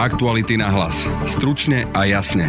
Aktuality 0.00 0.56
na 0.56 0.72
hlas. 0.72 1.04
Stručne 1.28 1.84
a 1.92 2.08
jasne. 2.08 2.48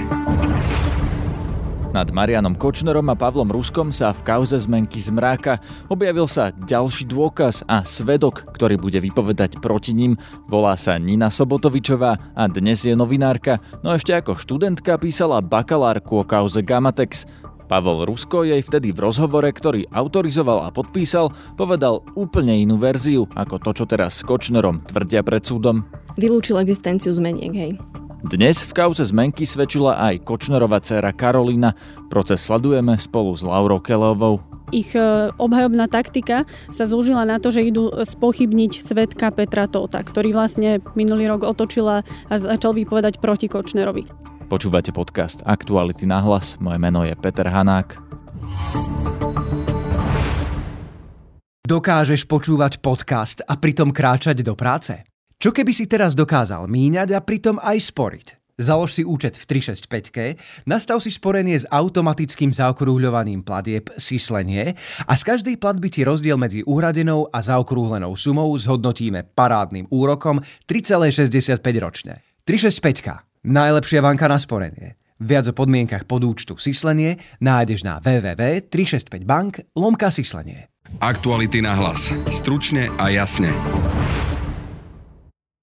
Nad 1.92 2.08
Marianom 2.08 2.56
Kočnerom 2.56 3.04
a 3.12 3.16
Pavlom 3.20 3.52
Ruskom 3.52 3.92
sa 3.92 4.16
v 4.16 4.24
kauze 4.24 4.56
zmenky 4.56 5.04
z 5.04 5.12
mráka 5.12 5.60
objavil 5.92 6.32
sa 6.32 6.56
ďalší 6.56 7.12
dôkaz 7.12 7.68
a 7.68 7.84
svedok, 7.84 8.48
ktorý 8.56 8.80
bude 8.80 9.04
vypovedať 9.04 9.60
proti 9.60 9.92
ním. 9.92 10.16
Volá 10.48 10.80
sa 10.80 10.96
Nina 10.96 11.28
Sobotovičová 11.28 12.32
a 12.32 12.48
dnes 12.48 12.88
je 12.88 12.96
novinárka, 12.96 13.60
no 13.84 13.92
ešte 13.92 14.16
ako 14.16 14.40
študentka 14.40 14.96
písala 14.96 15.44
bakalárku 15.44 16.24
o 16.24 16.24
kauze 16.24 16.64
Gamatex. 16.64 17.28
Pavol 17.72 18.04
Rusko 18.04 18.44
jej 18.44 18.60
vtedy 18.60 18.92
v 18.92 19.00
rozhovore, 19.00 19.48
ktorý 19.48 19.88
autorizoval 19.96 20.68
a 20.68 20.76
podpísal, 20.76 21.32
povedal 21.56 22.04
úplne 22.20 22.60
inú 22.60 22.76
verziu 22.76 23.32
ako 23.32 23.64
to, 23.64 23.72
čo 23.72 23.86
teraz 23.88 24.20
s 24.20 24.28
Kočnerom 24.28 24.84
tvrdia 24.84 25.24
pred 25.24 25.40
súdom. 25.40 25.88
Vylúčil 26.20 26.60
existenciu 26.60 27.16
zmeniek, 27.16 27.56
hej. 27.56 27.80
Dnes 28.28 28.60
v 28.68 28.76
kauze 28.76 29.08
zmenky 29.08 29.48
svedčila 29.48 29.96
aj 30.04 30.28
Kočnerová 30.28 30.84
dcéra 30.84 31.16
Karolína. 31.16 31.72
Proces 32.12 32.44
sledujeme 32.44 33.00
spolu 33.00 33.40
s 33.40 33.42
Laurou 33.48 33.80
Kelovou. 33.80 34.44
Ich 34.76 34.92
e, 34.92 35.32
obhajobná 35.40 35.88
taktika 35.88 36.44
sa 36.76 36.84
zúžila 36.84 37.24
na 37.24 37.40
to, 37.40 37.56
že 37.56 37.72
idú 37.72 37.88
spochybniť 37.88 38.84
svetka 38.84 39.32
Petra 39.32 39.72
Tóta, 39.72 40.04
ktorý 40.04 40.36
vlastne 40.36 40.84
minulý 41.00 41.32
rok 41.32 41.48
otočila 41.48 42.04
a 42.28 42.34
začal 42.36 42.76
vypovedať 42.76 43.24
proti 43.24 43.48
Kočnerovi. 43.48 44.31
Počúvate 44.52 44.92
podcast 44.92 45.40
Aktuality 45.48 46.04
na 46.04 46.20
hlas. 46.20 46.60
Moje 46.60 46.76
meno 46.76 47.08
je 47.08 47.16
Peter 47.16 47.48
Hanák. 47.48 47.96
Dokážeš 51.64 52.28
počúvať 52.28 52.84
podcast 52.84 53.40
a 53.48 53.56
pritom 53.56 53.96
kráčať 53.96 54.44
do 54.44 54.52
práce? 54.60 55.08
Čo 55.40 55.56
keby 55.56 55.72
si 55.72 55.88
teraz 55.88 56.20
dokázal 56.20 56.68
míňať 56.68 57.16
a 57.16 57.24
pritom 57.24 57.64
aj 57.64 57.96
sporiť? 57.96 58.28
Založ 58.60 58.92
si 58.92 59.08
účet 59.08 59.40
v 59.40 59.64
365, 59.64 60.68
nastav 60.68 61.00
si 61.00 61.16
sporenie 61.16 61.56
s 61.56 61.64
automatickým 61.72 62.52
zaokrúhľovaním 62.52 63.48
platieb 63.48 63.88
Sislenie 63.96 64.76
a 65.08 65.16
z 65.16 65.24
každej 65.32 65.56
platby 65.64 65.88
ti 65.88 66.04
rozdiel 66.04 66.36
medzi 66.36 66.60
uhradenou 66.68 67.32
a 67.32 67.40
zaokrúhlenou 67.40 68.20
sumou 68.20 68.52
zhodnotíme 68.60 69.32
parádnym 69.32 69.88
úrokom 69.88 70.44
3,65 70.68 71.56
ročne. 71.80 72.20
365 72.44 73.31
Najlepšia 73.42 74.06
banka 74.06 74.30
na 74.30 74.38
sporenie. 74.38 75.02
Viac 75.18 75.50
o 75.50 75.54
podmienkach 75.58 76.06
podúčtu 76.06 76.62
Sislenie 76.62 77.18
nájdeš 77.42 77.82
na 77.82 77.98
www.365bank 77.98 79.66
lomka 79.74 80.14
Sislenie. 80.14 80.70
Aktuality 81.02 81.58
na 81.58 81.74
hlas. 81.74 82.14
Stručne 82.30 82.94
a 83.02 83.10
jasne. 83.10 83.50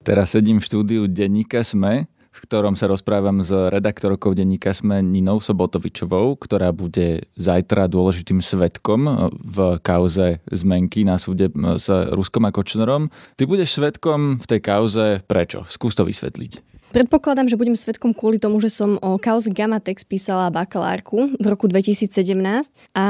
Teraz 0.02 0.34
sedím 0.34 0.58
v 0.58 0.66
štúdiu 0.66 1.02
Denníka 1.06 1.62
Sme, 1.62 2.10
v 2.34 2.38
ktorom 2.50 2.74
sa 2.74 2.90
rozprávam 2.90 3.46
s 3.46 3.54
redaktorkou 3.54 4.34
denníka 4.34 4.74
Sme 4.74 4.98
Ninou 4.98 5.38
Sobotovičovou, 5.38 6.34
ktorá 6.34 6.74
bude 6.74 7.30
zajtra 7.38 7.86
dôležitým 7.86 8.42
svetkom 8.42 9.30
v 9.38 9.78
kauze 9.86 10.42
zmenky 10.50 11.06
na 11.06 11.14
súde 11.14 11.46
s 11.78 11.86
Ruskom 12.10 12.42
a 12.42 12.50
Kočnerom. 12.50 13.14
Ty 13.38 13.46
budeš 13.46 13.78
svetkom 13.78 14.42
v 14.42 14.46
tej 14.50 14.60
kauze 14.66 15.22
prečo? 15.30 15.62
Skús 15.70 15.94
to 15.94 16.02
vysvetliť. 16.02 16.77
Predpokladám, 16.88 17.52
že 17.52 17.60
budem 17.60 17.76
svetkom 17.76 18.16
kvôli 18.16 18.40
tomu, 18.40 18.64
že 18.64 18.72
som 18.72 18.96
o 19.04 19.20
kauze 19.20 19.52
Gamatex 19.52 20.08
písala 20.08 20.48
bakalárku 20.48 21.36
v 21.36 21.44
roku 21.44 21.68
2017 21.68 22.72
a 22.96 23.06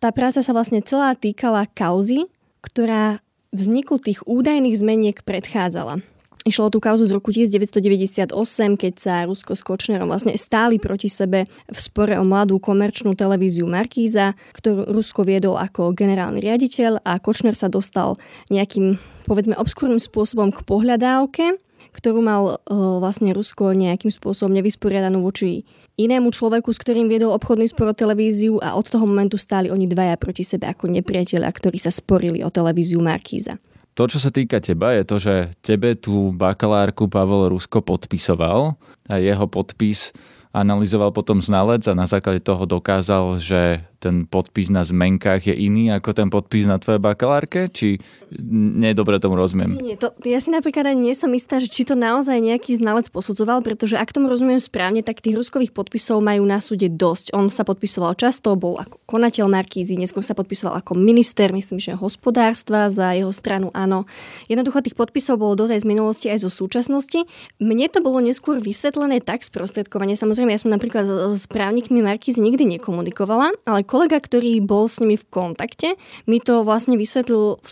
tá 0.00 0.08
práca 0.16 0.40
sa 0.40 0.52
vlastne 0.56 0.80
celá 0.80 1.12
týkala 1.12 1.68
kauzy, 1.76 2.24
ktorá 2.64 3.20
vzniku 3.52 4.00
tých 4.00 4.24
údajných 4.24 4.72
zmeniek 4.80 5.20
predchádzala. 5.28 6.00
Išlo 6.42 6.66
o 6.66 6.72
tú 6.74 6.82
kauzu 6.82 7.06
z 7.06 7.14
roku 7.14 7.30
1998, 7.30 8.34
keď 8.74 8.94
sa 8.98 9.14
Rusko 9.28 9.54
s 9.54 9.62
Kočnerom 9.62 10.10
vlastne 10.10 10.34
stáli 10.34 10.82
proti 10.82 11.06
sebe 11.06 11.46
v 11.46 11.78
spore 11.78 12.18
o 12.18 12.26
mladú 12.26 12.58
komerčnú 12.58 13.14
televíziu 13.14 13.68
Markíza, 13.68 14.34
ktorú 14.56 14.90
Rusko 14.90 15.22
viedol 15.22 15.54
ako 15.54 15.94
generálny 15.94 16.42
riaditeľ 16.42 17.06
a 17.06 17.22
Kočner 17.22 17.54
sa 17.54 17.70
dostal 17.70 18.18
nejakým, 18.50 18.98
povedzme, 19.28 19.54
obskúrnym 19.54 20.02
spôsobom 20.02 20.50
k 20.50 20.66
pohľadávke 20.66 21.62
ktorú 21.90 22.22
mal 22.22 22.42
uh, 22.46 23.02
vlastne 23.02 23.34
Rusko 23.34 23.74
nejakým 23.74 24.14
spôsobom 24.14 24.54
nevysporiadanú 24.54 25.18
voči 25.18 25.66
inému 25.98 26.30
človeku, 26.30 26.70
s 26.70 26.78
ktorým 26.78 27.10
viedol 27.10 27.34
obchodný 27.34 27.66
spor 27.66 27.90
o 27.90 27.98
televíziu 27.98 28.62
a 28.62 28.78
od 28.78 28.86
toho 28.86 29.02
momentu 29.02 29.34
stáli 29.34 29.68
oni 29.68 29.90
dvaja 29.90 30.14
proti 30.14 30.46
sebe 30.46 30.70
ako 30.70 30.86
nepriatelia, 30.86 31.50
ktorí 31.50 31.76
sa 31.82 31.90
sporili 31.90 32.46
o 32.46 32.52
televíziu 32.54 33.02
Markíza. 33.02 33.58
To, 33.92 34.08
čo 34.08 34.16
sa 34.16 34.32
týka 34.32 34.56
teba, 34.56 34.96
je 34.96 35.04
to, 35.04 35.16
že 35.20 35.34
tebe 35.60 35.92
tú 35.92 36.32
bakalárku 36.32 37.12
Pavel 37.12 37.52
Rusko 37.52 37.84
podpisoval 37.84 38.72
a 39.04 39.20
jeho 39.20 39.44
podpis 39.44 40.16
analyzoval 40.52 41.10
potom 41.16 41.40
znalec 41.40 41.84
a 41.88 41.96
na 41.96 42.04
základe 42.04 42.44
toho 42.44 42.68
dokázal, 42.68 43.40
že 43.40 43.80
ten 44.02 44.26
podpis 44.26 44.66
na 44.66 44.82
zmenkách 44.82 45.46
je 45.46 45.54
iný 45.54 45.94
ako 45.94 46.10
ten 46.10 46.26
podpis 46.26 46.66
na 46.66 46.82
tvojej 46.82 46.98
bakalárke? 46.98 47.70
Či 47.70 48.02
nedobre 48.50 49.22
tomu 49.22 49.38
rozumiem? 49.38 49.78
Nie, 49.78 49.94
to, 49.94 50.10
ja 50.26 50.42
si 50.42 50.50
napríklad 50.50 50.90
ani 50.90 51.06
nie 51.06 51.14
som 51.14 51.30
istá, 51.30 51.62
že 51.62 51.70
či 51.70 51.86
to 51.86 51.94
naozaj 51.94 52.34
nejaký 52.34 52.74
znalec 52.82 53.06
posudzoval, 53.14 53.62
pretože 53.62 53.94
ak 53.94 54.10
tomu 54.10 54.26
rozumiem 54.26 54.58
správne, 54.58 55.06
tak 55.06 55.22
tých 55.22 55.38
ruskových 55.38 55.70
podpisov 55.70 56.18
majú 56.18 56.42
na 56.42 56.58
súde 56.58 56.90
dosť. 56.90 57.30
On 57.30 57.46
sa 57.46 57.62
podpisoval 57.62 58.18
často, 58.18 58.58
bol 58.58 58.82
ako 58.82 58.98
konateľ 59.06 59.46
Markízy, 59.46 59.94
neskôr 59.94 60.26
sa 60.26 60.34
podpisoval 60.34 60.82
ako 60.82 60.98
minister, 60.98 61.54
myslím, 61.54 61.78
že 61.78 61.94
hospodárstva 61.94 62.90
za 62.90 63.14
jeho 63.14 63.30
stranu, 63.30 63.70
áno. 63.70 64.10
Jednoducho 64.50 64.82
tých 64.82 64.98
podpisov 64.98 65.38
bolo 65.38 65.54
dosť 65.54 65.78
aj 65.78 65.80
z 65.80 65.86
minulosti, 65.86 66.26
aj 66.26 66.42
zo 66.42 66.50
súčasnosti. 66.50 67.22
Mne 67.62 67.86
to 67.86 68.02
bolo 68.02 68.18
neskôr 68.18 68.58
vysvetlené 68.58 69.22
tak 69.22 69.46
sprostredkovane. 69.46 70.18
Samozrejme, 70.18 70.41
ja 70.48 70.58
som 70.58 70.72
napríklad 70.72 71.36
s 71.36 71.44
právnikmi 71.46 72.00
Markízy 72.00 72.40
nikdy 72.40 72.64
nekomunikovala, 72.78 73.52
ale 73.68 73.80
kolega, 73.84 74.18
ktorý 74.18 74.58
bol 74.64 74.88
s 74.88 74.98
nimi 74.98 75.20
v 75.20 75.26
kontakte, 75.28 75.94
mi 76.24 76.40
to 76.40 76.64
vlastne 76.66 76.96
vysvetlil 76.96 77.60
v, 77.60 77.70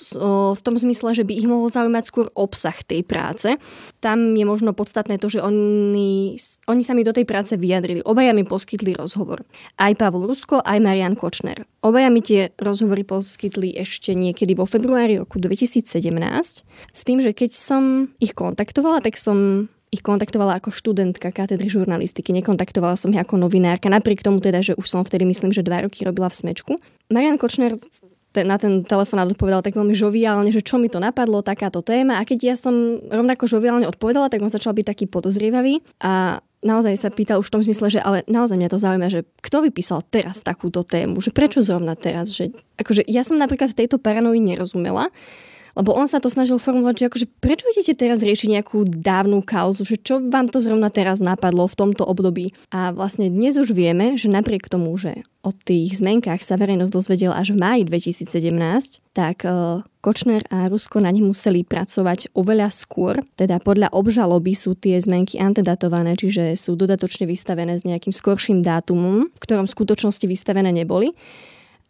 v 0.54 0.60
tom 0.60 0.74
zmysle, 0.76 1.16
že 1.16 1.24
by 1.26 1.32
ich 1.32 1.48
mohol 1.48 1.72
zaujímať 1.72 2.04
skôr 2.06 2.26
obsah 2.36 2.76
tej 2.84 3.02
práce. 3.02 3.56
Tam 3.98 4.36
je 4.36 4.44
možno 4.44 4.76
podstatné 4.76 5.16
to, 5.16 5.32
že 5.32 5.40
oni, 5.40 6.36
oni 6.68 6.82
sa 6.84 6.92
mi 6.92 7.02
do 7.02 7.14
tej 7.14 7.24
práce 7.24 7.56
vyjadrili. 7.56 8.04
Obaja 8.04 8.36
mi 8.36 8.44
poskytli 8.44 8.94
rozhovor. 8.94 9.42
Aj 9.80 9.92
Pavel 9.96 10.28
Rusko, 10.28 10.60
aj 10.60 10.78
Marian 10.78 11.16
Kočner. 11.16 11.64
Obaja 11.80 12.12
mi 12.12 12.20
tie 12.20 12.52
rozhovory 12.60 13.08
poskytli 13.08 13.72
ešte 13.80 14.12
niekedy 14.12 14.52
vo 14.52 14.68
februári 14.68 15.16
roku 15.16 15.40
2017 15.40 15.88
s 16.92 17.00
tým, 17.08 17.18
že 17.24 17.32
keď 17.32 17.50
som 17.56 18.12
ich 18.20 18.36
kontaktovala, 18.36 19.00
tak 19.00 19.16
som 19.16 19.70
ich 19.90 20.02
kontaktovala 20.06 20.62
ako 20.62 20.70
študentka 20.70 21.34
katedry 21.34 21.66
žurnalistiky, 21.66 22.30
nekontaktovala 22.30 22.94
som 22.94 23.10
ich 23.10 23.18
ako 23.18 23.42
novinárka, 23.42 23.90
napriek 23.90 24.22
tomu 24.22 24.38
teda, 24.38 24.62
že 24.62 24.78
už 24.78 24.86
som 24.86 25.02
vtedy 25.02 25.26
myslím, 25.26 25.50
že 25.50 25.66
dva 25.66 25.82
roky 25.82 26.06
robila 26.06 26.30
v 26.30 26.38
Smečku. 26.38 26.72
Marian 27.10 27.36
Kočner 27.36 27.74
na 28.30 28.54
ten 28.62 28.86
telefonát 28.86 29.26
odpovedal 29.26 29.58
tak 29.58 29.74
veľmi 29.74 29.90
žoviálne, 29.90 30.54
že 30.54 30.62
čo 30.62 30.78
mi 30.78 30.86
to 30.86 31.02
napadlo, 31.02 31.42
takáto 31.42 31.82
téma. 31.82 32.22
A 32.22 32.26
keď 32.26 32.54
ja 32.54 32.54
som 32.54 33.02
rovnako 33.10 33.50
žoviálne 33.50 33.90
odpovedala, 33.90 34.30
tak 34.30 34.38
on 34.38 34.52
začal 34.54 34.70
byť 34.70 34.86
taký 34.86 35.04
podozrievavý 35.10 35.82
a 35.98 36.38
naozaj 36.62 36.94
sa 36.94 37.10
pýtal 37.10 37.42
už 37.42 37.50
v 37.50 37.54
tom 37.58 37.62
zmysle, 37.66 37.98
že 37.98 38.00
ale 38.00 38.22
naozaj 38.30 38.54
mňa 38.54 38.70
to 38.70 38.78
zaujíma, 38.78 39.08
že 39.10 39.26
kto 39.42 39.66
vypísal 39.66 40.06
teraz 40.06 40.46
takúto 40.46 40.86
tému, 40.86 41.18
že 41.18 41.34
prečo 41.34 41.58
zrovna 41.58 41.98
teraz, 41.98 42.30
že 42.30 42.54
akože 42.78 43.02
ja 43.10 43.26
som 43.26 43.34
napríklad 43.34 43.74
tejto 43.74 43.98
paranoji 43.98 44.38
nerozumela, 44.38 45.10
lebo 45.74 45.94
on 45.94 46.06
sa 46.10 46.18
to 46.18 46.32
snažil 46.32 46.58
formulovať, 46.58 46.96
že 46.96 47.06
akože 47.10 47.26
prečo 47.38 47.66
idete 47.70 47.94
teraz 47.94 48.24
riešiť 48.24 48.48
nejakú 48.60 48.86
dávnu 48.86 49.42
kauzu, 49.44 49.86
že 49.86 50.00
čo 50.00 50.18
vám 50.20 50.50
to 50.50 50.58
zrovna 50.62 50.90
teraz 50.90 51.22
napadlo 51.22 51.66
v 51.70 51.78
tomto 51.78 52.02
období. 52.06 52.52
A 52.74 52.90
vlastne 52.90 53.30
dnes 53.30 53.58
už 53.58 53.74
vieme, 53.74 54.18
že 54.18 54.32
napriek 54.32 54.66
tomu, 54.66 54.94
že 54.98 55.22
o 55.40 55.50
tých 55.56 55.96
zmenkách 56.04 56.44
sa 56.44 56.60
verejnosť 56.60 56.92
dozvedela 56.92 57.34
až 57.40 57.56
v 57.56 57.60
máji 57.64 57.82
2017, 57.88 59.00
tak 59.16 59.48
uh, 59.48 59.80
Kočner 60.04 60.44
a 60.52 60.68
Rusko 60.68 61.00
na 61.00 61.12
nich 61.12 61.24
museli 61.24 61.64
pracovať 61.64 62.32
oveľa 62.36 62.68
skôr. 62.72 63.24
Teda 63.36 63.60
podľa 63.60 63.92
obžaloby 63.92 64.52
sú 64.52 64.76
tie 64.76 65.00
zmenky 65.00 65.40
antedatované, 65.40 66.16
čiže 66.16 66.56
sú 66.56 66.76
dodatočne 66.76 67.24
vystavené 67.24 67.76
s 67.76 67.88
nejakým 67.88 68.12
skorším 68.12 68.60
dátumom, 68.60 69.28
v 69.32 69.40
ktorom 69.40 69.64
v 69.64 69.74
skutočnosti 69.76 70.24
vystavené 70.28 70.72
neboli. 70.72 71.16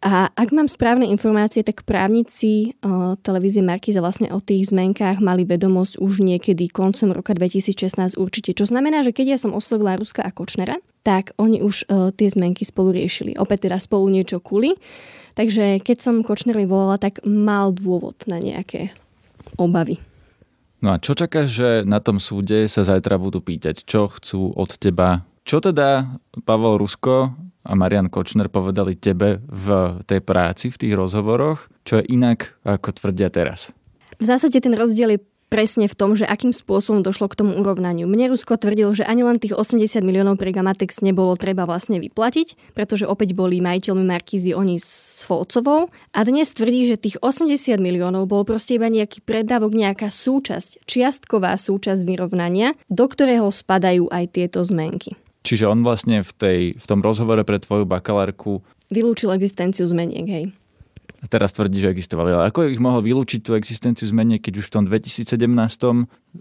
A 0.01 0.33
ak 0.33 0.49
mám 0.49 0.65
správne 0.65 1.05
informácie, 1.13 1.61
tak 1.61 1.85
právnici 1.85 2.73
televízie 3.21 3.61
Markiza 3.61 4.01
vlastne 4.01 4.33
o 4.33 4.41
tých 4.41 4.73
zmenkách 4.73 5.21
mali 5.21 5.45
vedomosť 5.45 6.01
už 6.01 6.25
niekedy 6.25 6.73
koncom 6.73 7.13
roka 7.13 7.37
2016 7.37 8.17
určite. 8.17 8.57
Čo 8.57 8.65
znamená, 8.65 9.05
že 9.05 9.13
keď 9.13 9.37
ja 9.37 9.37
som 9.37 9.53
oslovila 9.53 9.93
Ruska 10.01 10.25
a 10.25 10.33
Kočnera, 10.33 10.81
tak 11.05 11.37
oni 11.37 11.61
už 11.61 11.85
tie 12.17 12.27
zmenky 12.33 12.65
spolu 12.65 12.97
riešili. 12.97 13.37
Opäť 13.37 13.69
teda 13.69 13.77
spolu 13.77 14.09
niečo 14.09 14.41
kuli. 14.41 14.73
Takže 15.37 15.77
keď 15.85 15.97
som 16.01 16.25
Kočnerovi 16.25 16.65
volala, 16.65 16.97
tak 16.97 17.21
mal 17.21 17.69
dôvod 17.69 18.25
na 18.25 18.41
nejaké 18.41 18.89
obavy. 19.61 20.01
No 20.81 20.97
a 20.97 20.99
čo 20.99 21.13
čakáš, 21.13 21.47
že 21.53 21.69
na 21.85 22.01
tom 22.01 22.17
súde 22.17 22.65
sa 22.65 22.81
zajtra 22.81 23.21
budú 23.21 23.37
pýtať? 23.37 23.85
Čo 23.85 24.09
chcú 24.17 24.49
od 24.57 24.81
teba? 24.81 25.29
Čo 25.45 25.61
teda 25.61 26.17
Pavel 26.41 26.81
Rusko 26.81 27.37
a 27.61 27.71
Marian 27.77 28.09
Kočner 28.09 28.49
povedali 28.49 28.97
tebe 28.97 29.41
v 29.45 29.97
tej 30.09 30.21
práci, 30.21 30.73
v 30.73 30.79
tých 30.81 30.93
rozhovoroch, 30.97 31.69
čo 31.85 32.01
je 32.01 32.09
inak, 32.13 32.57
ako 32.65 32.89
tvrdia 32.93 33.29
teraz? 33.29 33.73
V 34.21 34.25
zásade 34.25 34.57
ten 34.61 34.73
rozdiel 34.73 35.17
je 35.17 35.21
presne 35.51 35.91
v 35.91 35.97
tom, 35.99 36.15
že 36.15 36.23
akým 36.23 36.55
spôsobom 36.55 37.03
došlo 37.03 37.27
k 37.27 37.43
tomu 37.43 37.59
urovnaniu. 37.59 38.07
Mne 38.07 38.31
Rusko 38.31 38.55
tvrdil, 38.55 38.95
že 38.95 39.03
ani 39.03 39.27
len 39.27 39.35
tých 39.35 39.51
80 39.51 39.99
miliónov 39.99 40.39
pre 40.39 40.55
Gamatex 40.55 41.03
nebolo 41.03 41.35
treba 41.35 41.67
vlastne 41.67 41.99
vyplatiť, 41.99 42.71
pretože 42.71 43.03
opäť 43.03 43.35
boli 43.35 43.59
majiteľmi 43.59 44.05
Markízy 44.07 44.55
oni 44.55 44.79
s 44.79 45.21
Folcovou. 45.27 45.91
A 46.15 46.19
dnes 46.23 46.55
tvrdí, 46.55 46.87
že 46.87 46.95
tých 46.95 47.19
80 47.19 47.51
miliónov 47.83 48.31
bol 48.31 48.47
proste 48.47 48.79
iba 48.79 48.87
nejaký 48.87 49.19
predávok, 49.27 49.75
nejaká 49.75 50.07
súčasť, 50.07 50.87
čiastková 50.87 51.59
súčasť 51.59 52.07
vyrovnania, 52.07 52.71
do 52.87 53.03
ktorého 53.11 53.51
spadajú 53.51 54.07
aj 54.07 54.31
tieto 54.31 54.63
zmenky. 54.63 55.19
Čiže 55.41 55.65
on 55.65 55.81
vlastne 55.81 56.21
v, 56.21 56.31
tej, 56.37 56.59
v 56.77 56.85
tom 56.85 57.01
rozhovore 57.01 57.41
pre 57.41 57.57
tvoju 57.57 57.89
bakalárku 57.89 58.61
vylúčil 58.91 59.31
existenciu 59.31 59.87
zmeniek, 59.87 60.27
hej. 60.27 60.45
A 61.21 61.29
teraz 61.29 61.53
tvrdí, 61.53 61.77
že 61.77 61.93
existovali. 61.93 62.33
Ale 62.33 62.49
ako 62.49 62.65
ich 62.65 62.81
mohol 62.81 63.05
vylúčiť 63.05 63.45
tú 63.45 63.53
existenciu 63.53 64.09
zmeniek, 64.09 64.41
keď 64.41 64.57
už 64.57 64.65
v 64.67 64.73
tom 64.73 64.83
2017 64.89 65.37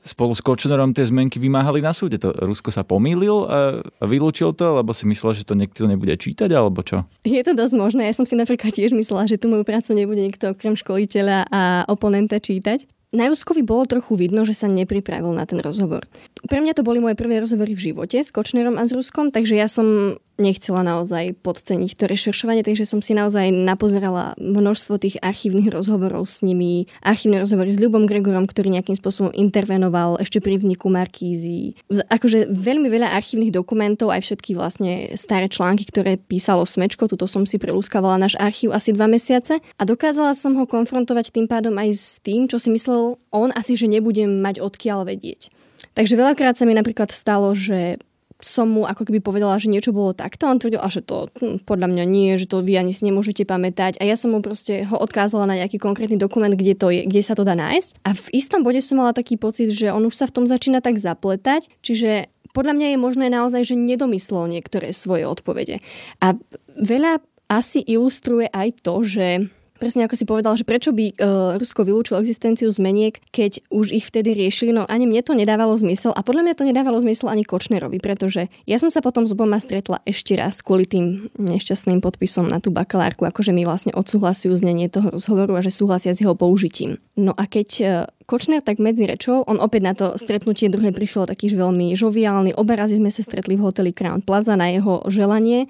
spolu 0.08 0.32
s 0.32 0.41
Kočnerom 0.41 0.97
tie 0.97 1.05
zmenky 1.05 1.37
vymáhali 1.37 1.85
na 1.85 1.93
súde? 1.93 2.17
To 2.17 2.32
Rusko 2.32 2.73
sa 2.73 2.81
pomýlil 2.81 3.44
a 3.44 3.85
vylúčil 4.08 4.56
to, 4.56 4.81
lebo 4.81 4.97
si 4.97 5.05
myslel, 5.05 5.37
že 5.37 5.44
to 5.44 5.53
niekto 5.53 5.85
nebude 5.85 6.17
čítať, 6.17 6.49
alebo 6.56 6.81
čo? 6.81 7.05
Je 7.29 7.44
to 7.44 7.53
dosť 7.53 7.76
možné. 7.76 8.08
Ja 8.08 8.17
som 8.17 8.25
si 8.25 8.32
napríklad 8.41 8.73
tiež 8.73 8.96
myslela, 8.96 9.29
že 9.29 9.37
tú 9.37 9.53
moju 9.53 9.69
prácu 9.69 9.93
nebude 9.93 10.25
nikto 10.25 10.56
okrem 10.56 10.73
školiteľa 10.73 11.53
a 11.53 11.85
oponenta 11.85 12.41
čítať. 12.41 12.88
Na 13.11 13.27
Ruskovi 13.27 13.67
bolo 13.67 13.91
trochu 13.91 14.15
vidno, 14.15 14.47
že 14.47 14.55
sa 14.55 14.71
nepripravil 14.71 15.35
na 15.35 15.43
ten 15.43 15.59
rozhovor. 15.59 16.07
Pre 16.47 16.62
mňa 16.62 16.79
to 16.79 16.87
boli 16.87 17.03
moje 17.03 17.19
prvé 17.19 17.43
rozhovory 17.43 17.75
v 17.75 17.91
živote 17.91 18.23
s 18.23 18.31
Kočnerom 18.31 18.79
a 18.79 18.87
s 18.87 18.95
Ruskom, 18.95 19.35
takže 19.35 19.59
ja 19.59 19.67
som 19.67 20.15
nechcela 20.41 20.81
naozaj 20.81 21.37
podceniť 21.45 21.93
to 21.95 22.05
rešeršovanie, 22.09 22.65
takže 22.65 22.89
som 22.89 23.05
si 23.05 23.13
naozaj 23.13 23.53
napozerala 23.53 24.33
množstvo 24.41 24.97
tých 24.97 25.21
archívnych 25.21 25.69
rozhovorov 25.69 26.25
s 26.25 26.41
nimi, 26.41 26.89
archívne 27.05 27.45
rozhovory 27.45 27.69
s 27.69 27.79
Ľubom 27.79 28.09
Gregorom, 28.09 28.49
ktorý 28.49 28.73
nejakým 28.73 28.97
spôsobom 28.97 29.31
intervenoval 29.37 30.17
ešte 30.19 30.41
pri 30.41 30.57
vzniku 30.57 30.89
Markízy. 30.89 31.77
Akože 32.09 32.49
veľmi 32.49 32.89
veľa 32.89 33.13
archívnych 33.13 33.53
dokumentov, 33.53 34.11
aj 34.11 34.25
všetky 34.25 34.57
vlastne 34.57 35.13
staré 35.15 35.47
články, 35.47 35.85
ktoré 35.87 36.17
písalo 36.17 36.65
Smečko, 36.65 37.07
tuto 37.07 37.29
som 37.29 37.45
si 37.45 37.61
prelúskavala 37.61 38.17
náš 38.17 38.35
archív 38.41 38.73
asi 38.73 38.97
dva 38.97 39.07
mesiace 39.07 39.61
a 39.61 39.83
dokázala 39.85 40.33
som 40.33 40.57
ho 40.57 40.65
konfrontovať 40.65 41.31
tým 41.31 41.47
pádom 41.47 41.77
aj 41.77 41.91
s 41.93 42.07
tým, 42.25 42.49
čo 42.49 42.57
si 42.57 42.73
myslel 42.73 43.21
on 43.31 43.53
asi, 43.53 43.77
že 43.77 43.87
nebudem 43.87 44.41
mať 44.41 44.65
odkiaľ 44.65 45.05
vedieť. 45.05 45.53
Takže 45.95 46.15
veľakrát 46.15 46.55
sa 46.55 46.69
mi 46.69 46.77
napríklad 46.77 47.11
stalo, 47.11 47.53
že 47.57 47.99
som 48.43 48.67
mu 48.69 48.83
ako 48.89 49.07
keby 49.07 49.21
povedala, 49.23 49.61
že 49.61 49.71
niečo 49.71 49.95
bolo 49.95 50.17
takto. 50.17 50.49
On 50.49 50.59
tvrdil, 50.59 50.81
že 50.91 51.05
to 51.05 51.31
hm, 51.39 51.63
podľa 51.65 51.89
mňa 51.93 52.05
nie, 52.09 52.35
že 52.37 52.51
to 52.51 52.65
vy 52.65 52.77
ani 52.81 52.91
si 52.91 53.07
nemôžete 53.07 53.47
pamätať. 53.47 54.01
A 54.01 54.07
ja 54.09 54.17
som 54.19 54.35
mu 54.35 54.43
proste 54.43 54.85
ho 54.89 54.97
odkázala 54.99 55.47
na 55.47 55.59
nejaký 55.61 55.79
konkrétny 55.79 56.17
dokument, 56.17 56.53
kde, 56.53 56.75
to 56.75 56.91
je, 56.91 57.07
kde 57.07 57.23
sa 57.23 57.39
to 57.39 57.47
dá 57.47 57.55
nájsť. 57.55 58.03
A 58.05 58.17
v 58.17 58.27
istom 58.35 58.61
bode 58.67 58.81
som 58.83 58.99
mala 58.99 59.17
taký 59.17 59.37
pocit, 59.39 59.71
že 59.71 59.93
on 59.93 60.03
už 60.05 60.15
sa 60.17 60.27
v 60.27 60.35
tom 60.35 60.45
začína 60.49 60.83
tak 60.83 60.99
zapletať, 60.99 61.71
čiže 61.85 62.33
podľa 62.51 62.75
mňa 62.75 62.87
je 62.95 62.99
možné 62.99 63.27
naozaj, 63.31 63.63
že 63.63 63.79
nedomyslel 63.79 64.51
niektoré 64.51 64.91
svoje 64.91 65.23
odpovede. 65.23 65.79
A 66.19 66.35
veľa 66.79 67.23
asi 67.51 67.83
ilustruje 67.83 68.47
aj 68.51 68.83
to, 68.83 69.03
že 69.03 69.51
presne 69.81 70.05
ako 70.05 70.15
si 70.15 70.29
povedal, 70.29 70.53
že 70.61 70.69
prečo 70.69 70.93
by 70.93 71.17
uh, 71.17 71.17
Rusko 71.56 71.88
vylúčilo 71.88 72.21
existenciu 72.21 72.69
zmeniek, 72.69 73.17
keď 73.32 73.65
už 73.73 73.97
ich 73.97 74.05
vtedy 74.05 74.37
riešili, 74.37 74.77
no 74.77 74.85
ani 74.85 75.09
mne 75.09 75.25
to 75.25 75.32
nedávalo 75.32 75.73
zmysel 75.81 76.12
a 76.12 76.21
podľa 76.21 76.44
mňa 76.44 76.55
to 76.61 76.69
nedávalo 76.69 77.00
zmysel 77.00 77.32
ani 77.32 77.49
Kočnerovi, 77.49 77.97
pretože 77.97 78.53
ja 78.69 78.77
som 78.77 78.93
sa 78.93 79.00
potom 79.00 79.25
s 79.25 79.32
oboma 79.32 79.56
stretla 79.56 80.05
ešte 80.05 80.37
raz 80.37 80.61
kvôli 80.61 80.85
tým 80.85 81.32
nešťastným 81.41 82.05
podpisom 82.05 82.44
na 82.44 82.61
tú 82.61 82.69
bakalárku, 82.69 83.25
akože 83.25 83.56
mi 83.56 83.65
vlastne 83.65 83.97
odsúhlasujú 83.97 84.53
znenie 84.53 84.93
toho 84.93 85.09
rozhovoru 85.09 85.56
a 85.56 85.65
že 85.65 85.73
súhlasia 85.73 86.12
s 86.12 86.21
jeho 86.21 86.37
použitím. 86.37 87.00
No 87.17 87.32
a 87.32 87.49
keď 87.49 87.69
uh, 87.81 87.88
Kočner 88.29 88.62
tak 88.62 88.79
medzi 88.79 89.09
rečou, 89.09 89.43
on 89.49 89.59
opäť 89.59 89.82
na 89.82 89.94
to 89.97 90.15
stretnutie 90.15 90.71
druhé 90.71 90.94
prišiel 90.94 91.27
taký 91.27 91.50
veľmi 91.50 91.99
žoviálny, 91.99 92.55
oba 92.55 92.79
sme 92.87 93.11
sa 93.11 93.27
stretli 93.27 93.59
v 93.59 93.65
hoteli 93.67 93.91
Crown 93.91 94.23
Plaza 94.23 94.55
na 94.55 94.71
jeho 94.71 95.03
želanie 95.11 95.67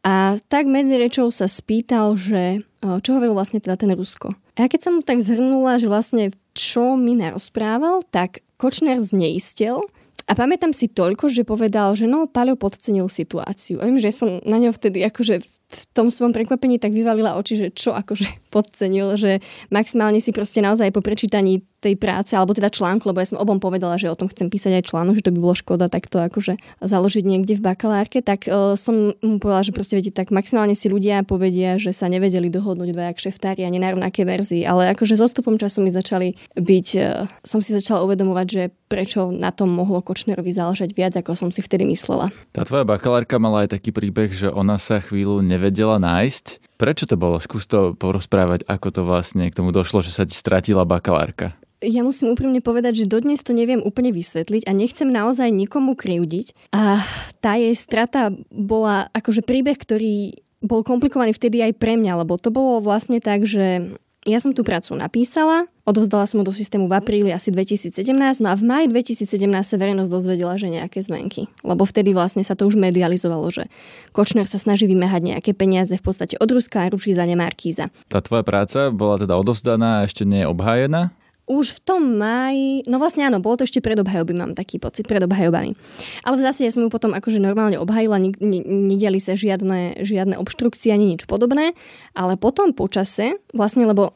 a 0.00 0.40
tak 0.48 0.64
medzi 0.64 0.96
rečou 0.96 1.28
sa 1.28 1.44
spýtal, 1.44 2.16
že 2.16 2.64
čo 2.80 3.10
hovoril 3.12 3.36
vlastne 3.36 3.60
teda 3.60 3.76
ten 3.76 3.92
Rusko. 3.92 4.32
A 4.56 4.64
ja 4.64 4.68
keď 4.68 4.80
som 4.80 4.92
mu 4.96 5.02
tak 5.04 5.20
zhrnula, 5.20 5.76
že 5.76 5.92
vlastne 5.92 6.32
čo 6.56 6.96
mi 6.96 7.12
narozprával, 7.12 8.04
tak 8.08 8.40
Kočner 8.56 9.00
zneistil 9.00 9.84
a 10.24 10.32
pamätám 10.32 10.72
si 10.72 10.88
toľko, 10.88 11.28
že 11.28 11.44
povedal, 11.44 11.96
že 11.96 12.08
no, 12.08 12.28
Paľo 12.28 12.56
podcenil 12.56 13.08
situáciu. 13.12 13.80
A 13.80 13.88
viem, 13.88 14.00
že 14.00 14.12
som 14.12 14.40
na 14.44 14.56
ňo 14.56 14.72
vtedy 14.72 15.04
akože 15.04 15.44
v 15.70 15.82
tom 15.94 16.10
svojom 16.10 16.34
prekvapení 16.34 16.82
tak 16.82 16.90
vyvalila 16.90 17.38
oči, 17.38 17.54
že 17.54 17.66
čo 17.70 17.94
akože 17.94 18.26
podcenil, 18.54 19.14
že 19.14 19.38
maximálne 19.70 20.18
si 20.18 20.34
proste 20.34 20.58
naozaj 20.58 20.90
po 20.90 21.00
prečítaní 21.00 21.62
tej 21.80 21.96
práce, 21.96 22.36
alebo 22.36 22.52
teda 22.52 22.68
článku, 22.68 23.08
lebo 23.08 23.24
ja 23.24 23.32
som 23.32 23.40
obom 23.40 23.56
povedala, 23.56 23.96
že 23.96 24.12
o 24.12 24.18
tom 24.18 24.28
chcem 24.28 24.52
písať 24.52 24.80
aj 24.80 24.92
článok, 24.92 25.16
že 25.16 25.24
to 25.24 25.32
by 25.32 25.40
bolo 25.40 25.56
škoda 25.56 25.88
takto 25.88 26.20
akože 26.20 26.60
založiť 26.84 27.24
niekde 27.24 27.56
v 27.56 27.64
bakalárke, 27.64 28.20
tak 28.20 28.44
uh, 28.46 28.76
som 28.76 29.16
mu 29.24 29.40
povedala, 29.40 29.64
že 29.64 29.72
proste 29.72 29.96
viete, 29.96 30.12
tak 30.12 30.28
maximálne 30.28 30.76
si 30.76 30.92
ľudia 30.92 31.24
povedia, 31.24 31.80
že 31.80 31.96
sa 31.96 32.12
nevedeli 32.12 32.52
dohodnúť 32.52 32.92
dvaja 32.92 33.12
kšeftári 33.16 33.64
ani 33.64 33.80
na 33.80 33.96
rovnaké 33.96 34.28
verzii, 34.28 34.68
ale 34.68 34.92
akože 34.92 35.16
s 35.16 35.24
odstupom 35.24 35.56
času 35.56 35.80
mi 35.80 35.88
začali 35.88 36.36
byť, 36.60 36.86
uh, 37.00 37.24
som 37.40 37.64
si 37.64 37.72
začala 37.72 38.04
uvedomovať, 38.04 38.46
že 38.52 38.62
prečo 38.90 39.32
na 39.32 39.48
tom 39.48 39.72
mohlo 39.72 40.04
Kočnerovi 40.04 40.52
záležať 40.52 40.92
viac, 40.92 41.16
ako 41.16 41.32
som 41.32 41.48
si 41.48 41.64
vtedy 41.64 41.88
myslela. 41.88 42.28
Tá 42.52 42.66
tvoja 42.68 42.84
bakalárka 42.84 43.40
mala 43.40 43.64
aj 43.64 43.78
taký 43.78 43.94
príbeh, 43.94 44.34
že 44.34 44.52
ona 44.52 44.76
sa 44.76 45.00
chvíľu 45.00 45.40
ne 45.40 45.56
nevedela 45.60 46.00
nájsť. 46.00 46.80
Prečo 46.80 47.04
to 47.04 47.20
bolo? 47.20 47.36
Skús 47.36 47.68
to 47.68 47.92
porozprávať, 47.92 48.64
ako 48.64 48.88
to 48.88 49.00
vlastne 49.04 49.44
k 49.52 49.56
tomu 49.60 49.68
došlo, 49.68 50.00
že 50.00 50.16
sa 50.16 50.24
ti 50.24 50.32
stratila 50.32 50.88
bakalárka. 50.88 51.52
Ja 51.84 52.00
musím 52.00 52.32
úprimne 52.32 52.64
povedať, 52.64 53.04
že 53.04 53.10
dodnes 53.12 53.44
to 53.44 53.52
neviem 53.52 53.80
úplne 53.84 54.12
vysvetliť 54.12 54.68
a 54.68 54.72
nechcem 54.72 55.08
naozaj 55.08 55.52
nikomu 55.52 55.92
kriudiť. 55.92 56.72
A 56.72 57.04
tá 57.44 57.60
jej 57.60 57.76
strata 57.76 58.32
bola 58.48 59.12
akože 59.12 59.44
príbeh, 59.44 59.76
ktorý 59.76 60.40
bol 60.60 60.84
komplikovaný 60.84 61.32
vtedy 61.32 61.64
aj 61.64 61.76
pre 61.80 61.96
mňa, 61.96 62.24
lebo 62.24 62.36
to 62.36 62.52
bolo 62.52 62.84
vlastne 62.84 63.16
tak, 63.20 63.48
že 63.48 63.96
ja 64.30 64.40
som 64.40 64.54
tú 64.54 64.62
prácu 64.62 64.94
napísala, 64.94 65.66
odovzdala 65.82 66.24
som 66.24 66.40
ho 66.40 66.44
do 66.46 66.54
systému 66.54 66.86
v 66.86 66.96
apríli 66.96 67.30
asi 67.34 67.50
2017, 67.50 68.06
no 68.40 68.48
a 68.50 68.56
v 68.56 68.62
maji 68.62 68.86
2017 68.88 69.50
sa 69.66 69.76
verejnosť 69.76 70.10
dozvedela, 70.10 70.54
že 70.56 70.70
nejaké 70.70 71.02
zmenky. 71.02 71.50
Lebo 71.66 71.82
vtedy 71.82 72.14
vlastne 72.14 72.46
sa 72.46 72.54
to 72.54 72.70
už 72.70 72.78
medializovalo, 72.78 73.50
že 73.50 73.66
Kočner 74.14 74.46
sa 74.46 74.56
snaží 74.56 74.86
vymehať 74.86 75.22
nejaké 75.36 75.50
peniaze 75.52 75.92
v 75.98 76.04
podstate 76.04 76.38
od 76.38 76.48
Ruska 76.48 76.86
a 76.86 76.90
ručí 76.90 77.10
za 77.10 77.26
ne 77.26 77.34
Markíza. 77.34 77.90
Tá 78.06 78.22
tvoja 78.22 78.46
práca 78.46 78.88
bola 78.94 79.18
teda 79.18 79.34
odovzdaná 79.36 80.02
a 80.02 80.04
ešte 80.06 80.22
nie 80.22 80.46
je 80.46 80.48
obhájená? 80.48 81.12
Už 81.50 81.74
v 81.74 81.80
tom 81.82 82.02
máji, 82.14 82.86
no 82.86 83.02
vlastne 83.02 83.26
áno, 83.26 83.42
bolo 83.42 83.58
to 83.58 83.66
ešte 83.66 83.82
pred 83.82 83.98
obhajoby, 83.98 84.38
mám 84.38 84.54
taký 84.54 84.78
pocit, 84.78 85.10
pred 85.10 85.18
obhajobami. 85.26 85.74
Ale 86.22 86.38
v 86.38 86.44
zásade 86.46 86.70
som 86.70 86.86
ju 86.86 86.90
potom 86.94 87.10
akože 87.10 87.42
normálne 87.42 87.74
obhajila, 87.74 88.22
nediali 88.22 89.18
sa 89.18 89.34
žiadne, 89.34 90.06
žiadne 90.06 90.38
obštrukcie 90.38 90.94
ani 90.94 91.18
nič 91.18 91.26
podobné, 91.26 91.74
ale 92.14 92.38
potom 92.38 92.70
počase, 92.70 93.42
vlastne 93.50 93.82
lebo 93.82 94.14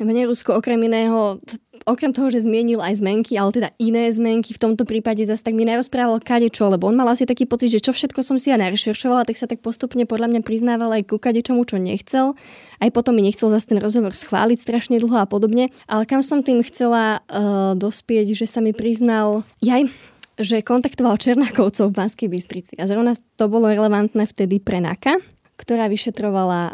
mne 0.00 0.32
Rusko 0.32 0.56
okrem 0.56 0.80
iného 0.80 1.36
okrem 1.84 2.12
toho, 2.12 2.28
že 2.28 2.44
zmienil 2.44 2.80
aj 2.80 3.00
zmenky, 3.00 3.36
ale 3.36 3.50
teda 3.52 3.68
iné 3.80 4.08
zmenky, 4.10 4.52
v 4.56 4.62
tomto 4.62 4.84
prípade 4.84 5.22
zase 5.24 5.44
tak 5.44 5.56
mi 5.56 5.64
nerozprával 5.64 6.20
kadečo, 6.20 6.68
lebo 6.68 6.88
on 6.88 6.96
mal 6.96 7.08
asi 7.08 7.24
taký 7.24 7.44
pocit, 7.44 7.72
že 7.72 7.80
čo 7.80 7.92
všetko 7.96 8.20
som 8.20 8.36
si 8.36 8.52
ja 8.52 8.60
narešeršovala, 8.60 9.26
tak 9.28 9.36
sa 9.36 9.48
tak 9.48 9.64
postupne 9.64 10.04
podľa 10.04 10.32
mňa 10.32 10.40
priznával 10.44 10.92
aj 10.96 11.08
ku 11.08 11.16
kadečomu, 11.16 11.64
čo 11.64 11.80
nechcel. 11.80 12.36
Aj 12.80 12.90
potom 12.92 13.12
mi 13.16 13.24
nechcel 13.24 13.52
zase 13.52 13.68
ten 13.68 13.78
rozhovor 13.80 14.16
schváliť 14.16 14.58
strašne 14.58 14.96
dlho 15.00 15.20
a 15.20 15.26
podobne. 15.28 15.68
Ale 15.84 16.08
kam 16.08 16.24
som 16.24 16.40
tým 16.40 16.64
chcela 16.64 17.20
uh, 17.28 17.76
dospieť, 17.76 18.32
že 18.32 18.48
sa 18.48 18.64
mi 18.64 18.72
priznal, 18.72 19.44
jaj, 19.60 19.92
že 20.40 20.64
kontaktoval 20.64 21.20
Černákovcov 21.20 21.92
v 21.92 21.96
Banskej 22.00 22.28
Bystrici. 22.32 22.74
A 22.80 22.88
zrovna 22.88 23.12
to 23.36 23.52
bolo 23.52 23.68
relevantné 23.68 24.24
vtedy 24.24 24.56
pre 24.64 24.80
NAKA 24.80 25.39
ktorá 25.60 25.92
vyšetrovala 25.92 26.60
uh, 26.64 26.72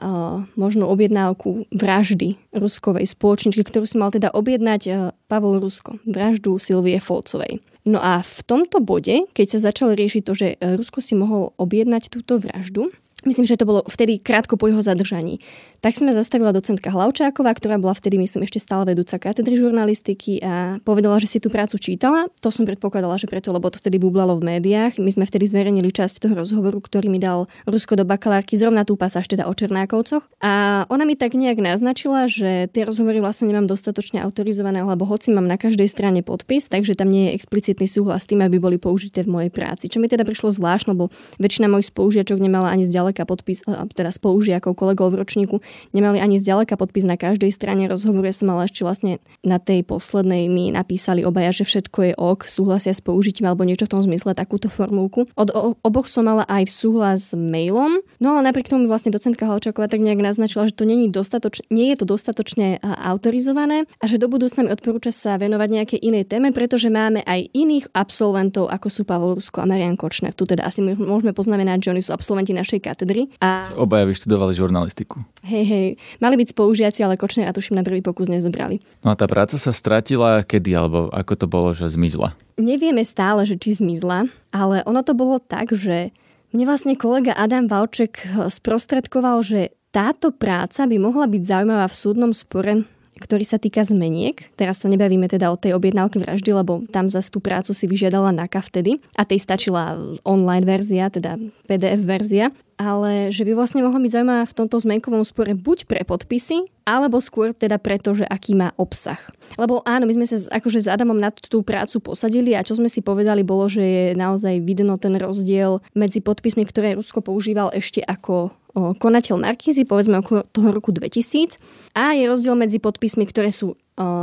možnú 0.55 0.87
objednávku 0.87 1.66
vraždy 1.75 2.38
ruskovej 2.55 3.11
spoločničky, 3.11 3.66
ktorú 3.66 3.83
si 3.83 3.99
mal 3.99 4.14
teda 4.14 4.31
objednať 4.31 4.83
uh, 4.87 4.95
Pavol 5.26 5.59
Rusko, 5.59 5.99
vraždu 6.07 6.62
Silvie 6.62 7.02
Folcovej. 7.02 7.59
No 7.83 7.99
a 7.99 8.23
v 8.23 8.38
tomto 8.47 8.78
bode, 8.78 9.26
keď 9.35 9.47
sa 9.59 9.71
začalo 9.71 9.99
riešiť 9.99 10.23
to, 10.23 10.33
že 10.35 10.49
Rusko 10.59 11.02
si 11.02 11.19
mohol 11.19 11.55
objednať 11.59 12.11
túto 12.11 12.38
vraždu, 12.38 12.90
myslím, 13.26 13.47
že 13.47 13.59
to 13.59 13.68
bolo 13.68 13.83
vtedy 13.87 14.23
krátko 14.23 14.54
po 14.54 14.71
jeho 14.71 14.80
zadržaní. 14.80 15.42
Tak 15.85 15.95
sme 15.95 16.11
zastavila 16.16 16.50
docentka 16.50 16.90
Hlavčáková, 16.90 17.52
ktorá 17.54 17.76
bola 17.76 17.95
vtedy, 17.95 18.18
myslím, 18.18 18.49
ešte 18.49 18.59
stále 18.59 18.88
vedúca 18.88 19.21
katedry 19.21 19.54
žurnalistiky 19.61 20.40
a 20.42 20.83
povedala, 20.83 21.21
že 21.23 21.30
si 21.30 21.38
tú 21.38 21.52
prácu 21.52 21.78
čítala. 21.78 22.26
To 22.42 22.50
som 22.50 22.66
predpokladala, 22.66 23.21
že 23.21 23.30
preto, 23.30 23.54
lebo 23.54 23.71
to 23.71 23.78
vtedy 23.78 24.02
bublalo 24.02 24.35
v 24.40 24.56
médiách. 24.56 24.99
My 24.99 25.14
sme 25.14 25.28
vtedy 25.28 25.47
zverejnili 25.47 25.95
časť 25.95 26.26
toho 26.26 26.35
rozhovoru, 26.35 26.83
ktorý 26.83 27.06
mi 27.06 27.23
dal 27.23 27.47
Rusko 27.68 27.95
do 27.95 28.04
bakalárky, 28.09 28.59
zrovna 28.59 28.83
tú 28.83 28.99
pasáž 28.99 29.30
teda 29.30 29.47
o 29.47 29.54
Černákovcoch. 29.54 30.26
A 30.42 30.85
ona 30.90 31.06
mi 31.06 31.14
tak 31.14 31.38
nejak 31.38 31.62
naznačila, 31.62 32.26
že 32.26 32.66
tie 32.73 32.83
rozhovory 32.83 33.23
vlastne 33.23 33.49
nemám 33.52 33.71
dostatočne 33.71 34.21
autorizované, 34.26 34.83
lebo 34.83 35.06
hoci 35.06 35.30
mám 35.30 35.47
na 35.47 35.54
každej 35.54 35.87
strane 35.87 36.21
podpis, 36.26 36.66
takže 36.66 36.99
tam 36.99 37.14
nie 37.14 37.30
je 37.30 37.38
explicitný 37.38 37.87
súhlas 37.87 38.26
s 38.26 38.28
tým, 38.28 38.42
aby 38.42 38.59
boli 38.59 38.76
použité 38.76 39.23
v 39.23 39.33
mojej 39.33 39.50
práci. 39.54 39.87
Čo 39.87 40.02
mi 40.02 40.11
teda 40.11 40.26
prišlo 40.26 40.50
zvláštne, 40.50 40.99
lebo 40.99 41.14
väčšina 41.38 41.71
mojich 41.71 41.95
spolužiačok 41.95 42.42
nemala 42.42 42.75
ani 42.75 42.85
zďaleka 42.85 43.16
zďaleka 43.17 43.33
podpis, 43.33 43.65
teda 43.97 44.13
spolužiakov, 44.13 44.77
kolegov 44.77 45.17
v 45.17 45.25
ročníku, 45.25 45.65
nemali 45.97 46.21
ani 46.21 46.37
zďaleka 46.37 46.77
podpis 46.77 47.09
na 47.09 47.17
každej 47.17 47.49
strane 47.49 47.89
rozhovoru. 47.89 48.29
Ja 48.29 48.37
som 48.37 48.53
mala 48.53 48.69
ešte 48.69 48.85
vlastne 48.85 49.25
na 49.41 49.57
tej 49.57 49.89
poslednej 49.89 50.53
mi 50.53 50.69
napísali 50.69 51.25
obaja, 51.25 51.57
že 51.57 51.65
všetko 51.65 51.99
je 52.05 52.13
ok, 52.13 52.45
súhlasia 52.45 52.93
s 52.93 53.01
použitím 53.01 53.49
alebo 53.49 53.65
niečo 53.65 53.89
v 53.89 53.97
tom 53.97 54.05
zmysle, 54.05 54.37
takúto 54.37 54.69
formulku. 54.69 55.25
Od 55.33 55.49
oboch 55.81 56.13
som 56.13 56.29
mala 56.29 56.45
aj 56.45 56.69
v 56.69 56.73
súhlas 56.77 57.33
mailom, 57.33 58.05
no 58.21 58.27
ale 58.37 58.53
napriek 58.53 58.69
tomu 58.69 58.85
vlastne 58.85 59.09
docentka 59.09 59.49
Halčáková 59.49 59.89
tak 59.89 60.05
nejak 60.05 60.21
naznačila, 60.21 60.69
že 60.69 60.77
to 60.77 60.85
je, 60.85 61.09
dostatoč, 61.09 61.65
nie 61.73 61.95
je 61.95 62.05
to 62.05 62.05
dostatočne 62.05 62.83
autorizované 62.83 63.89
a 64.03 64.05
že 64.05 64.21
do 64.21 64.29
budúcna 64.29 64.69
mi 64.69 64.75
odporúča 64.75 65.15
sa 65.15 65.39
venovať 65.41 65.69
nejakej 65.73 66.01
inej 66.05 66.29
téme, 66.29 66.53
pretože 66.53 66.93
máme 66.93 67.25
aj 67.25 67.49
iných 67.55 67.89
absolventov, 67.95 68.69
ako 68.69 68.89
sú 68.91 69.03
Pavol 69.07 69.39
Rusko 69.39 69.63
a 69.63 69.71
Marian 69.71 69.95
Kočner. 69.95 70.35
Tu 70.35 70.43
teda 70.45 70.67
asi 70.67 70.83
môžeme 70.83 71.31
poznamenať, 71.31 71.87
že 71.87 71.91
oni 71.95 72.03
sú 72.03 72.11
absolventi 72.11 72.51
našej 72.51 72.83
katedry. 72.83 73.06
A... 73.39 73.71
Obaja 73.79 74.05
vyštudovali 74.09 74.53
žurnalistiku. 74.57 75.23
Hej, 75.47 75.65
hej. 75.65 75.89
Mali 76.19 76.35
byť 76.35 76.51
spolužiaci, 76.51 77.07
ale 77.07 77.15
Kočner 77.15 77.47
a 77.47 77.55
tuším 77.55 77.79
na 77.79 77.87
prvý 77.87 78.03
pokus 78.03 78.27
nezobrali. 78.27 78.83
No 79.07 79.15
a 79.15 79.19
tá 79.19 79.31
práca 79.31 79.55
sa 79.55 79.71
stratila 79.71 80.43
kedy, 80.43 80.75
alebo 80.75 81.09
ako 81.15 81.33
to 81.39 81.47
bolo, 81.47 81.71
že 81.71 81.95
zmizla? 81.95 82.35
Nevieme 82.59 83.07
stále, 83.07 83.47
že 83.47 83.55
či 83.55 83.79
zmizla, 83.79 84.27
ale 84.51 84.83
ono 84.83 85.07
to 85.07 85.15
bolo 85.15 85.39
tak, 85.39 85.71
že 85.71 86.11
mne 86.51 86.65
vlastne 86.67 86.97
kolega 86.97 87.37
Adam 87.37 87.69
Valček 87.69 88.27
sprostredkoval, 88.49 89.45
že 89.45 89.77
táto 89.95 90.33
práca 90.33 90.85
by 90.85 90.97
mohla 91.01 91.25
byť 91.25 91.43
zaujímavá 91.43 91.87
v 91.89 91.99
súdnom 91.99 92.33
spore 92.37 92.85
ktorý 93.19 93.45
sa 93.45 93.57
týka 93.57 93.83
zmeniek. 93.83 94.37
Teraz 94.55 94.85
sa 94.85 94.89
nebavíme 94.93 95.27
teda 95.27 95.49
o 95.51 95.57
tej 95.57 95.75
objednávke 95.77 96.21
vraždy, 96.21 96.51
lebo 96.53 96.85
tam 96.93 97.09
za 97.09 97.21
tú 97.27 97.41
prácu 97.43 97.73
si 97.73 97.89
vyžiadala 97.89 98.33
NAKA 98.33 98.61
vtedy 98.69 99.01
a 99.17 99.25
tej 99.25 99.41
stačila 99.43 99.99
online 100.23 100.65
verzia, 100.65 101.09
teda 101.09 101.41
PDF 101.67 102.03
verzia 102.05 102.47
ale 102.77 103.33
že 103.33 103.43
by 103.49 103.57
vlastne 103.57 103.81
mohla 103.81 103.97
byť 103.97 104.13
zaujímavá 104.13 104.45
v 104.45 104.57
tomto 104.57 104.77
zmenkovom 104.77 105.25
spore 105.25 105.57
buď 105.57 105.89
pre 105.89 106.05
podpisy, 106.05 106.69
alebo 106.85 107.19
skôr 107.25 107.57
teda 107.57 107.81
preto, 107.81 108.13
že 108.13 108.29
aký 108.29 108.53
má 108.53 108.71
obsah. 108.77 109.19
Lebo 109.57 109.81
áno, 109.89 110.05
my 110.05 110.13
sme 110.13 110.27
sa 110.29 110.37
akože 110.61 110.85
s 110.85 110.89
Adamom 110.89 111.17
na 111.17 111.33
tú 111.33 111.65
prácu 111.65 111.99
posadili 112.05 112.53
a 112.53 112.63
čo 112.63 112.77
sme 112.77 112.93
si 112.93 113.01
povedali 113.01 113.43
bolo, 113.43 113.67
že 113.67 113.83
je 113.83 114.05
naozaj 114.15 114.61
vidno 114.63 115.01
ten 115.01 115.17
rozdiel 115.17 115.81
medzi 115.97 116.21
podpismi, 116.21 116.69
ktoré 116.69 116.95
Rusko 116.95 117.25
používal 117.25 117.73
ešte 117.73 118.05
ako 118.05 118.53
konateľ 118.76 119.40
Markízy, 119.40 119.88
povedzme 119.88 120.21
okolo 120.21 120.45
toho 120.52 120.68
roku 120.68 120.92
2000 120.92 121.56
a 121.97 122.12
je 122.12 122.28
rozdiel 122.28 122.52
medzi 122.52 122.76
podpismi, 122.76 123.25
ktoré 123.25 123.49
sú 123.49 123.73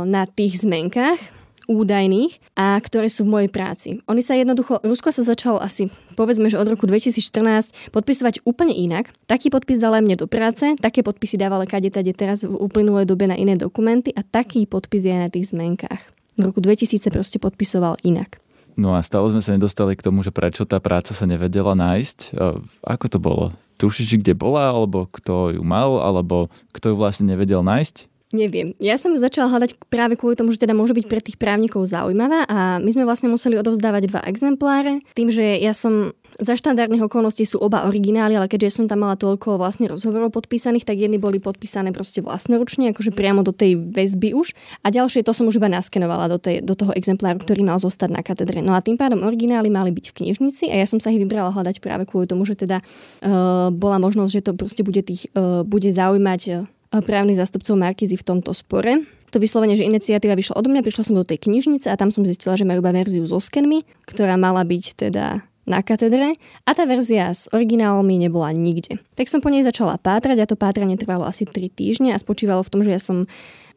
na 0.06 0.30
tých 0.30 0.62
zmenkách, 0.62 1.18
údajných 1.64 2.60
a 2.60 2.76
ktoré 2.76 3.08
sú 3.08 3.24
v 3.24 3.32
mojej 3.40 3.50
práci. 3.50 3.88
Oni 4.04 4.20
sa 4.20 4.36
jednoducho, 4.36 4.84
Rusko 4.84 5.08
sa 5.08 5.24
začalo 5.24 5.64
asi, 5.64 5.88
povedzme, 6.12 6.52
že 6.52 6.60
od 6.60 6.68
roku 6.68 6.84
2014 6.84 7.88
podpisovať 7.88 8.44
úplne 8.44 8.76
inak. 8.76 9.08
Taký 9.24 9.48
podpis 9.48 9.80
dal 9.80 9.96
aj 9.96 10.04
mne 10.04 10.16
do 10.20 10.28
práce, 10.28 10.76
také 10.76 11.00
podpisy 11.00 11.40
dával 11.40 11.64
kade 11.64 11.88
tade 11.88 12.12
teraz 12.12 12.44
v 12.44 12.52
uplynulej 12.52 13.08
dobe 13.08 13.24
na 13.24 13.34
iné 13.40 13.56
dokumenty 13.56 14.12
a 14.12 14.20
taký 14.20 14.68
podpis 14.68 15.08
je 15.08 15.16
aj 15.16 15.20
na 15.24 15.30
tých 15.32 15.56
zmenkách. 15.56 16.04
V 16.36 16.52
roku 16.52 16.60
2000 16.60 17.00
sa 17.00 17.08
proste 17.08 17.40
podpisoval 17.40 17.96
inak. 18.04 18.44
No 18.76 18.92
a 18.92 19.00
stále 19.00 19.32
sme 19.32 19.40
sa 19.40 19.56
nedostali 19.56 19.96
k 19.96 20.04
tomu, 20.04 20.20
že 20.20 20.36
prečo 20.36 20.68
tá 20.68 20.84
práca 20.84 21.16
sa 21.16 21.24
nevedela 21.24 21.72
nájsť. 21.72 22.36
Ako 22.84 23.06
to 23.08 23.16
bolo? 23.16 23.56
Tušíš, 23.76 24.22
kde 24.22 24.38
bola, 24.38 24.70
alebo 24.70 25.10
kto 25.10 25.58
ju 25.58 25.62
mal, 25.66 25.98
alebo 25.98 26.48
kto 26.70 26.94
ju 26.94 26.96
vlastne 26.96 27.34
nevedel 27.34 27.60
nájsť? 27.66 28.13
Neviem. 28.34 28.74
Ja 28.82 28.98
som 28.98 29.14
ju 29.14 29.18
začala 29.22 29.46
hľadať 29.46 29.78
práve 29.86 30.18
kvôli 30.18 30.34
tomu, 30.34 30.50
že 30.50 30.58
teda 30.58 30.74
môže 30.74 30.90
byť 30.90 31.06
pre 31.06 31.22
tých 31.22 31.38
právnikov 31.38 31.86
zaujímavá 31.86 32.42
a 32.50 32.82
my 32.82 32.90
sme 32.90 33.06
vlastne 33.06 33.30
museli 33.30 33.54
odovzdávať 33.54 34.10
dva 34.10 34.26
exempláre. 34.26 35.06
Tým, 35.14 35.30
že 35.30 35.62
ja 35.62 35.70
som 35.70 36.10
za 36.34 36.58
štandardných 36.58 37.06
okolností 37.06 37.46
sú 37.46 37.62
oba 37.62 37.86
originály, 37.86 38.34
ale 38.34 38.50
keďže 38.50 38.82
som 38.82 38.90
tam 38.90 39.06
mala 39.06 39.14
toľko 39.14 39.54
vlastne 39.54 39.86
rozhovorov 39.86 40.34
podpísaných, 40.34 40.82
tak 40.82 40.98
jedny 40.98 41.22
boli 41.22 41.38
podpísané 41.38 41.94
proste 41.94 42.26
vlastnoručne, 42.26 42.90
akože 42.90 43.14
priamo 43.14 43.46
do 43.46 43.54
tej 43.54 43.78
väzby 43.78 44.34
už. 44.34 44.50
A 44.82 44.90
ďalšie 44.90 45.22
to 45.22 45.30
som 45.30 45.46
už 45.46 45.62
iba 45.62 45.70
naskenovala 45.70 46.26
do, 46.26 46.42
tej, 46.42 46.58
do 46.58 46.74
toho 46.74 46.90
exempláru, 46.98 47.38
ktorý 47.38 47.62
mal 47.62 47.78
zostať 47.78 48.10
na 48.10 48.26
katedre. 48.26 48.66
No 48.66 48.74
a 48.74 48.82
tým 48.82 48.98
pádom 48.98 49.22
originály 49.22 49.70
mali 49.70 49.94
byť 49.94 50.10
v 50.10 50.16
knižnici 50.26 50.74
a 50.74 50.82
ja 50.82 50.86
som 50.90 50.98
sa 50.98 51.14
ich 51.14 51.22
vybrala 51.22 51.54
hľadať 51.54 51.78
práve 51.78 52.02
kvôli 52.02 52.26
tomu, 52.26 52.42
že 52.42 52.58
teda 52.58 52.82
uh, 52.82 53.70
bola 53.70 54.02
možnosť, 54.02 54.30
že 54.34 54.42
to 54.42 54.52
proste 54.58 54.82
bude, 54.82 55.06
tých, 55.06 55.30
uh, 55.38 55.62
bude 55.62 55.86
zaujímať 55.86 56.66
právnych 57.02 57.40
zástupcov 57.40 57.74
Markizy 57.74 58.14
v 58.14 58.26
tomto 58.26 58.52
spore. 58.52 59.02
To 59.34 59.42
vyslovene, 59.42 59.74
že 59.74 59.88
iniciatíva 59.88 60.38
vyšla 60.38 60.60
od 60.60 60.66
mňa, 60.70 60.86
prišla 60.86 61.10
som 61.10 61.18
do 61.18 61.26
tej 61.26 61.42
knižnice 61.42 61.90
a 61.90 61.98
tam 61.98 62.14
som 62.14 62.22
zistila, 62.22 62.54
že 62.54 62.62
majú 62.62 62.78
iba 62.78 62.94
verziu 62.94 63.26
so 63.26 63.42
skenmi, 63.42 63.82
ktorá 64.06 64.38
mala 64.38 64.62
byť 64.62 64.84
teda 64.94 65.42
na 65.64 65.80
katedre 65.80 66.36
a 66.68 66.70
tá 66.76 66.84
verzia 66.84 67.32
s 67.32 67.48
originálmi 67.50 68.20
nebola 68.20 68.52
nikde. 68.52 69.00
Tak 69.16 69.32
som 69.32 69.40
po 69.40 69.48
nej 69.48 69.64
začala 69.64 69.96
pátrať 69.96 70.44
a 70.44 70.48
to 70.48 70.60
pátranie 70.60 70.94
trvalo 71.00 71.24
asi 71.24 71.48
3 71.48 71.72
týždne 71.72 72.12
a 72.12 72.20
spočívalo 72.20 72.60
v 72.60 72.70
tom, 72.70 72.80
že 72.84 72.92
ja 72.92 73.00
som 73.00 73.24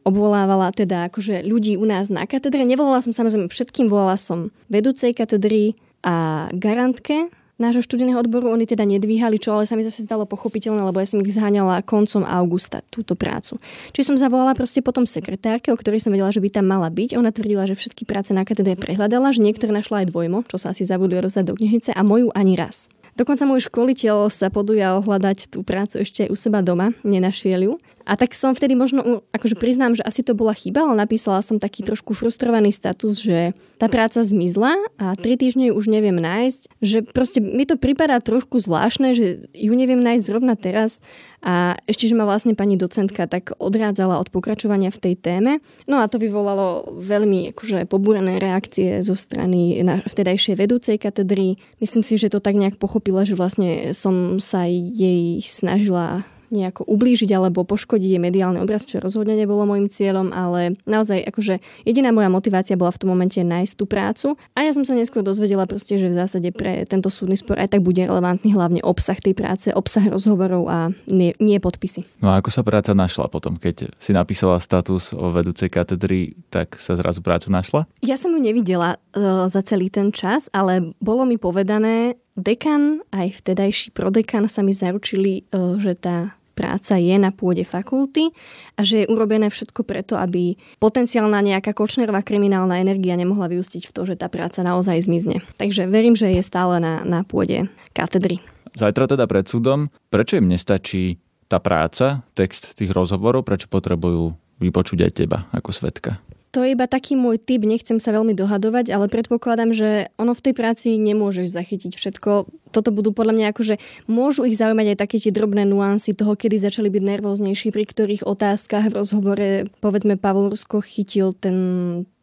obvolávala 0.04 0.70
teda 0.70 1.10
akože 1.10 1.42
ľudí 1.42 1.74
u 1.80 1.84
nás 1.88 2.12
na 2.12 2.28
katedre. 2.28 2.62
Nevolala 2.62 3.02
som 3.02 3.16
samozrejme 3.16 3.50
všetkým, 3.50 3.90
volala 3.90 4.20
som 4.20 4.52
vedúcej 4.70 5.16
katedry 5.16 5.74
a 6.04 6.46
garantke 6.54 7.32
nášho 7.58 7.82
študijného 7.82 8.22
odboru. 8.22 8.54
Oni 8.54 8.64
teda 8.64 8.86
nedvíhali, 8.86 9.36
čo 9.42 9.58
ale 9.58 9.66
sa 9.66 9.74
mi 9.74 9.82
zase 9.82 10.06
zdalo 10.06 10.24
pochopiteľné, 10.24 10.80
lebo 10.82 11.02
ja 11.02 11.06
som 11.10 11.20
ich 11.20 11.34
zháňala 11.34 11.82
koncom 11.82 12.22
augusta, 12.22 12.80
túto 12.88 13.18
prácu. 13.18 13.58
Čiže 13.92 14.14
som 14.14 14.16
zavolala 14.16 14.54
proste 14.54 14.80
potom 14.80 15.04
sekretárke, 15.04 15.74
o 15.74 15.76
ktorej 15.76 16.00
som 16.00 16.14
vedela, 16.14 16.30
že 16.30 16.40
by 16.40 16.48
tam 16.54 16.70
mala 16.70 16.88
byť. 16.88 17.18
Ona 17.18 17.34
tvrdila, 17.34 17.66
že 17.66 17.74
všetky 17.74 18.06
práce 18.06 18.30
na 18.30 18.46
katedre 18.46 18.78
prehľadala, 18.78 19.34
že 19.34 19.42
niektoré 19.42 19.74
našla 19.74 20.06
aj 20.06 20.14
dvojmo, 20.14 20.46
čo 20.46 20.56
sa 20.56 20.70
asi 20.70 20.86
zabudli 20.86 21.18
rozdať 21.18 21.44
do 21.50 21.54
knižnice 21.58 21.92
a 21.92 22.00
moju 22.06 22.30
ani 22.32 22.54
raz. 22.54 22.88
Dokonca 23.18 23.50
môj 23.50 23.66
školiteľ 23.66 24.30
sa 24.30 24.46
podujal 24.46 25.02
hľadať 25.02 25.50
tú 25.50 25.66
prácu 25.66 26.06
ešte 26.06 26.30
u 26.30 26.38
seba 26.38 26.62
doma, 26.62 26.94
nenašiel 27.02 27.66
ju. 27.66 27.74
A 28.08 28.16
tak 28.16 28.32
som 28.32 28.56
vtedy 28.56 28.72
možno, 28.72 29.20
akože 29.36 29.60
priznám, 29.60 29.92
že 29.92 30.00
asi 30.00 30.24
to 30.24 30.32
bola 30.32 30.56
chyba, 30.56 30.88
ale 30.88 30.96
napísala 30.96 31.44
som 31.44 31.60
taký 31.60 31.84
trošku 31.84 32.16
frustrovaný 32.16 32.72
status, 32.72 33.20
že 33.20 33.52
tá 33.76 33.84
práca 33.92 34.24
zmizla 34.24 34.80
a 34.96 35.12
tri 35.12 35.36
týždne 35.36 35.68
ju 35.68 35.76
už 35.76 35.92
neviem 35.92 36.16
nájsť, 36.16 36.60
že 36.80 37.04
proste 37.04 37.44
mi 37.44 37.68
to 37.68 37.76
pripadá 37.76 38.16
trošku 38.24 38.56
zvláštne, 38.64 39.12
že 39.12 39.44
ju 39.52 39.72
neviem 39.76 40.00
nájsť 40.00 40.24
zrovna 40.24 40.56
teraz 40.56 41.04
a 41.44 41.76
ešte, 41.84 42.08
že 42.08 42.16
ma 42.16 42.24
vlastne 42.24 42.56
pani 42.56 42.80
docentka 42.80 43.28
tak 43.28 43.52
odrádzala 43.60 44.18
od 44.18 44.32
pokračovania 44.32 44.88
v 44.88 44.98
tej 45.04 45.14
téme. 45.14 45.52
No 45.84 46.00
a 46.00 46.08
to 46.08 46.16
vyvolalo 46.16 46.96
veľmi 46.96 47.52
akože 47.52 47.84
pobúrené 47.86 48.40
reakcie 48.40 49.04
zo 49.04 49.14
strany 49.14 49.78
vtedajšej 49.84 50.56
vedúcej 50.56 50.96
katedry. 50.96 51.60
Myslím 51.78 52.02
si, 52.02 52.16
že 52.16 52.32
to 52.32 52.40
tak 52.40 52.56
nejak 52.56 52.80
pochopila, 52.80 53.28
že 53.28 53.36
vlastne 53.36 53.92
som 53.92 54.40
sa 54.40 54.64
jej 54.66 55.44
snažila 55.44 56.24
nejako 56.50 56.84
ublížiť 56.88 57.30
alebo 57.34 57.64
poškodiť 57.64 58.16
jej 58.16 58.22
mediálny 58.22 58.58
obraz, 58.62 58.88
čo 58.88 58.98
rozhodne 58.98 59.36
nebolo 59.36 59.68
môjim 59.68 59.88
cieľom, 59.90 60.32
ale 60.32 60.76
naozaj 60.84 61.24
akože 61.28 61.60
jediná 61.84 62.10
moja 62.10 62.32
motivácia 62.32 62.78
bola 62.78 62.92
v 62.94 63.00
tom 63.00 63.12
momente 63.12 63.40
nájsť 63.40 63.72
tú 63.76 63.84
prácu 63.84 64.26
a 64.56 64.64
ja 64.64 64.72
som 64.72 64.82
sa 64.84 64.96
neskôr 64.96 65.20
dozvedela 65.20 65.68
proste, 65.68 65.96
že 65.96 66.08
v 66.08 66.18
zásade 66.18 66.48
pre 66.52 66.84
tento 66.88 67.12
súdny 67.12 67.36
spor 67.36 67.60
aj 67.60 67.76
tak 67.76 67.84
bude 67.84 68.00
relevantný 68.00 68.52
hlavne 68.56 68.80
obsah 68.82 69.16
tej 69.18 69.36
práce, 69.36 69.68
obsah 69.72 70.04
rozhovorov 70.08 70.66
a 70.68 70.90
nie, 71.08 71.36
nie 71.38 71.60
podpisy. 71.60 72.08
No 72.24 72.32
a 72.32 72.40
ako 72.40 72.50
sa 72.50 72.62
práca 72.64 72.96
našla 72.96 73.28
potom, 73.28 73.60
keď 73.60 73.92
si 74.00 74.16
napísala 74.16 74.58
status 74.58 75.12
o 75.12 75.28
vedúcej 75.30 75.68
katedry, 75.68 76.38
tak 76.48 76.80
sa 76.80 76.96
zrazu 76.96 77.20
práca 77.20 77.52
našla? 77.52 77.84
Ja 78.00 78.16
som 78.16 78.32
ju 78.32 78.40
nevidela 78.40 78.96
uh, 78.96 79.46
za 79.46 79.60
celý 79.60 79.92
ten 79.92 80.14
čas, 80.14 80.48
ale 80.54 80.94
bolo 81.02 81.28
mi 81.28 81.36
povedané, 81.36 82.16
dekan 82.38 83.02
aj 83.10 83.42
vtedajší 83.42 83.90
prodekan 83.90 84.46
sa 84.46 84.62
mi 84.62 84.70
zaručili, 84.70 85.44
uh, 85.50 85.74
že 85.76 85.98
tá 85.98 86.37
práca 86.58 86.98
je 86.98 87.14
na 87.14 87.30
pôde 87.30 87.62
fakulty 87.62 88.34
a 88.74 88.82
že 88.82 89.06
je 89.06 89.10
urobené 89.10 89.46
všetko 89.46 89.86
preto, 89.86 90.18
aby 90.18 90.58
potenciálna 90.82 91.38
nejaká 91.38 91.70
kočnerová 91.70 92.26
kriminálna 92.26 92.82
energia 92.82 93.14
nemohla 93.14 93.46
vyústiť 93.46 93.86
v 93.86 93.94
to, 93.94 94.02
že 94.02 94.18
tá 94.18 94.26
práca 94.26 94.66
naozaj 94.66 95.06
zmizne. 95.06 95.46
Takže 95.54 95.86
verím, 95.86 96.18
že 96.18 96.34
je 96.34 96.42
stále 96.42 96.82
na, 96.82 97.06
na 97.06 97.22
pôde 97.22 97.70
katedry. 97.94 98.42
Zajtra 98.74 99.06
teda 99.06 99.30
pred 99.30 99.46
súdom. 99.46 99.86
Prečo 100.10 100.42
im 100.42 100.50
nestačí 100.50 101.22
tá 101.46 101.62
práca, 101.62 102.26
text 102.34 102.74
tých 102.74 102.90
rozhovorov, 102.90 103.46
prečo 103.46 103.70
potrebujú 103.70 104.34
vypočuť 104.58 104.98
aj 105.06 105.12
teba 105.14 105.38
ako 105.54 105.70
svetka? 105.70 106.18
To 106.56 106.64
je 106.64 106.72
iba 106.72 106.88
taký 106.88 107.12
môj 107.12 107.36
typ, 107.36 107.60
nechcem 107.68 108.00
sa 108.00 108.08
veľmi 108.08 108.32
dohadovať, 108.32 108.88
ale 108.88 109.12
predpokladám, 109.12 109.76
že 109.76 110.08
ono 110.16 110.32
v 110.32 110.44
tej 110.48 110.54
práci 110.56 110.96
nemôžeš 110.96 111.52
zachytiť 111.52 111.92
všetko. 111.92 112.48
Toto 112.72 112.88
budú 112.88 113.12
podľa 113.12 113.36
mňa 113.36 113.46
akože, 113.52 113.74
môžu 114.08 114.48
ich 114.48 114.56
zaujímať 114.56 114.96
aj 114.96 115.00
také 115.00 115.16
tie 115.20 115.32
drobné 115.32 115.68
nuancy 115.68 116.16
toho, 116.16 116.32
kedy 116.32 116.56
začali 116.56 116.88
byť 116.88 117.04
nervóznejší, 117.04 117.68
pri 117.68 117.84
ktorých 117.84 118.22
otázkach 118.24 118.88
v 118.88 118.96
rozhovore, 118.96 119.48
povedzme, 119.84 120.16
Pavol 120.16 120.48
Rusko 120.48 120.80
chytil 120.80 121.36
ten 121.36 121.56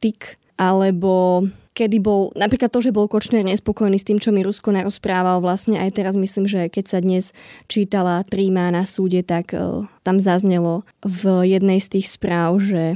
tik, 0.01 0.41
alebo 0.57 1.45
kedy 1.75 1.99
bol, 1.99 2.31
napríklad 2.39 2.71
to, 2.71 2.79
že 2.79 2.95
bol 2.95 3.11
Kočner 3.11 3.43
nespokojný 3.43 3.99
s 3.99 4.07
tým, 4.07 4.17
čo 4.17 4.31
mi 4.31 4.41
Rusko 4.41 4.71
narozprával, 4.71 5.43
vlastne 5.43 5.77
aj 5.83 5.91
teraz 5.99 6.15
myslím, 6.15 6.47
že 6.47 6.71
keď 6.71 6.85
sa 6.87 6.99
dnes 7.03 7.35
čítala 7.67 8.23
tríma 8.23 8.71
na 8.71 8.87
súde, 8.87 9.21
tak 9.21 9.51
uh, 9.51 9.83
tam 10.01 10.17
zaznelo 10.23 10.87
v 11.03 11.45
jednej 11.45 11.83
z 11.83 11.99
tých 11.99 12.07
správ, 12.15 12.63
že 12.63 12.95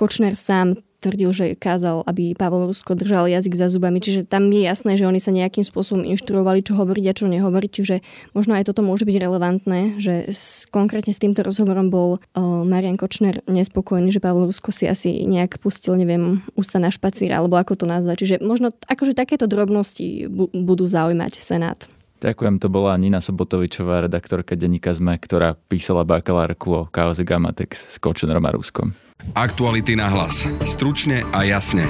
Kočner 0.00 0.32
sám 0.32 0.80
tvrdil, 1.00 1.32
že 1.32 1.46
kázal, 1.56 2.04
aby 2.04 2.36
Pavel 2.36 2.68
Rusko 2.68 2.96
držal 2.96 3.28
jazyk 3.28 3.56
za 3.56 3.72
zubami. 3.72 4.00
Čiže 4.00 4.28
tam 4.28 4.52
je 4.52 4.64
jasné, 4.64 5.00
že 5.00 5.08
oni 5.08 5.20
sa 5.20 5.32
nejakým 5.32 5.64
spôsobom 5.64 6.04
inštruovali, 6.04 6.60
čo 6.64 6.76
hovoriť 6.76 7.04
a 7.08 7.16
čo 7.16 7.28
nehovoriť. 7.28 7.70
Čiže 7.72 7.96
možno 8.36 8.56
aj 8.56 8.68
toto 8.68 8.84
môže 8.84 9.08
byť 9.08 9.16
relevantné, 9.16 9.96
že 9.96 10.28
s, 10.28 10.68
konkrétne 10.68 11.16
s 11.16 11.20
týmto 11.20 11.40
rozhovorom 11.40 11.88
bol 11.88 12.20
uh, 12.20 12.64
Marian 12.64 13.00
Kočner 13.00 13.40
nespokojný, 13.48 14.12
že 14.12 14.24
Pavel 14.24 14.48
Rusko 14.48 14.72
si 14.72 14.88
asi 14.88 15.24
nejak 15.24 15.60
pustil, 15.60 15.96
neviem, 15.96 16.44
ústa 16.56 16.76
na 16.76 16.92
špacír, 16.92 17.32
alebo 17.32 17.56
ako 17.56 17.80
to 17.80 17.86
nazvať. 17.88 18.24
Čiže 18.24 18.36
možno 18.44 18.72
akože 18.88 19.16
takéto 19.16 19.48
drobnosti 19.48 20.28
bu- 20.28 20.52
budú 20.52 20.84
zaujímať 20.84 21.32
Senát. 21.40 21.88
Ďakujem, 22.20 22.60
to 22.60 22.68
bola 22.68 22.92
Nina 23.00 23.24
Sobotovičová, 23.24 24.04
redaktorka 24.04 24.52
denníka 24.52 24.92
ZME, 24.92 25.16
ktorá 25.24 25.56
písala 25.56 26.04
bakalárku 26.04 26.68
o 26.68 26.82
kauze 26.84 27.24
Gamatex 27.24 27.96
s 27.96 27.96
Kočnerom 27.96 28.44
a 28.44 28.52
Ruskom. 28.52 28.92
Aktuality 29.32 29.96
na 29.96 30.12
hlas. 30.12 30.44
Stručne 30.68 31.24
a 31.32 31.48
jasne. 31.48 31.88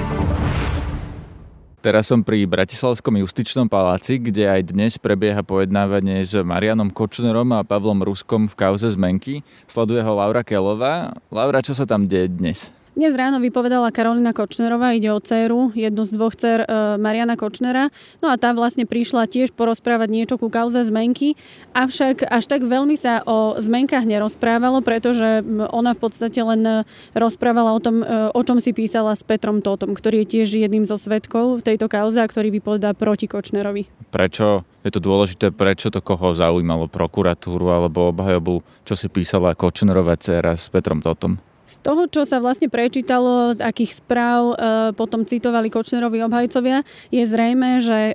Teraz 1.83 2.07
som 2.07 2.23
pri 2.23 2.47
Bratislavskom 2.47 3.19
justičnom 3.19 3.67
paláci, 3.67 4.23
kde 4.23 4.47
aj 4.47 4.71
dnes 4.71 4.95
prebieha 4.95 5.43
pojednávanie 5.43 6.23
s 6.23 6.31
Marianom 6.39 6.95
Kočnerom 6.95 7.51
a 7.51 7.67
Pavlom 7.67 7.99
Ruskom 7.99 8.47
v 8.47 8.55
kauze 8.55 8.87
zmenky. 8.87 9.43
Sleduje 9.67 9.99
ho 9.99 10.15
Laura 10.15 10.47
Kelová. 10.47 11.11
Laura, 11.27 11.59
čo 11.59 11.75
sa 11.75 11.83
tam 11.83 12.07
deje 12.07 12.31
dnes? 12.31 12.71
Dnes 12.91 13.15
ráno 13.15 13.39
vypovedala 13.39 13.87
Karolina 13.87 14.35
Kočnerová, 14.35 14.91
ide 14.91 15.15
o 15.15 15.19
dceru, 15.23 15.71
jednu 15.71 16.03
z 16.03 16.11
dvoch 16.11 16.35
dcer 16.35 16.67
e, 16.67 16.99
Mariana 16.99 17.39
Kočnera. 17.39 17.87
No 18.19 18.27
a 18.27 18.35
tá 18.35 18.51
vlastne 18.51 18.83
prišla 18.83 19.31
tiež 19.31 19.55
porozprávať 19.55 20.11
niečo 20.11 20.35
ku 20.35 20.51
kauze 20.51 20.83
zmenky, 20.83 21.39
avšak 21.71 22.27
až 22.27 22.51
tak 22.51 22.67
veľmi 22.67 22.99
sa 22.99 23.23
o 23.23 23.55
zmenkách 23.55 24.03
nerozprávalo, 24.03 24.83
pretože 24.83 25.39
ona 25.71 25.95
v 25.95 25.99
podstate 26.03 26.35
len 26.43 26.83
rozprávala 27.15 27.71
o 27.71 27.79
tom, 27.79 28.03
e, 28.03 28.27
o 28.35 28.41
čom 28.43 28.59
si 28.59 28.75
písala 28.75 29.15
s 29.15 29.23
Petrom 29.23 29.63
Totom, 29.63 29.95
ktorý 29.95 30.27
je 30.27 30.43
tiež 30.43 30.59
jedným 30.59 30.83
zo 30.83 30.99
svetkov 30.99 31.63
v 31.63 31.71
tejto 31.71 31.87
kauze 31.87 32.19
a 32.19 32.27
ktorý 32.27 32.51
vypovedá 32.59 32.91
proti 32.91 33.31
Kočnerovi. 33.31 33.87
Prečo 34.11 34.67
je 34.83 34.91
to 34.91 34.99
dôležité, 34.99 35.55
prečo 35.55 35.95
to 35.95 36.03
koho 36.03 36.35
zaujímalo, 36.35 36.91
prokuratúru 36.91 37.71
alebo 37.71 38.11
obhajobu, 38.11 38.59
čo 38.83 38.99
si 38.99 39.07
písala 39.07 39.55
Kočnerová 39.55 40.19
dcera 40.19 40.59
s 40.59 40.67
Petrom 40.67 40.99
Totom? 40.99 41.39
Z 41.71 41.79
toho, 41.79 42.03
čo 42.11 42.27
sa 42.27 42.43
vlastne 42.43 42.67
prečítalo, 42.67 43.55
z 43.55 43.63
akých 43.63 44.03
správ 44.03 44.41
e, 44.51 44.55
potom 44.91 45.23
citovali 45.23 45.71
Kočnerovi 45.71 46.19
obhajcovia, 46.27 46.83
je 47.15 47.23
zrejme, 47.23 47.79
že 47.79 48.11
e, 48.11 48.13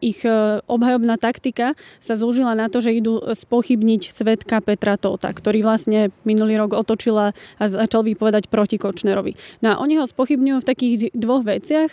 ich 0.00 0.24
e, 0.24 0.64
obhajobná 0.64 1.20
taktika 1.20 1.76
sa 2.00 2.16
zúžila 2.16 2.56
na 2.56 2.72
to, 2.72 2.80
že 2.80 2.96
idú 2.96 3.20
spochybniť 3.28 4.08
svetka 4.08 4.64
Petra 4.64 4.96
Tota, 4.96 5.28
ktorý 5.36 5.60
vlastne 5.60 6.08
minulý 6.24 6.56
rok 6.56 6.72
otočila 6.72 7.36
a 7.60 7.64
začal 7.68 8.08
vypovedať 8.08 8.48
proti 8.48 8.80
Kočnerovi. 8.80 9.36
No 9.60 9.76
a 9.76 9.84
oni 9.84 10.00
ho 10.00 10.08
spochybňujú 10.08 10.64
v 10.64 10.68
takých 10.68 10.94
dvoch 11.12 11.44
veciach. 11.44 11.92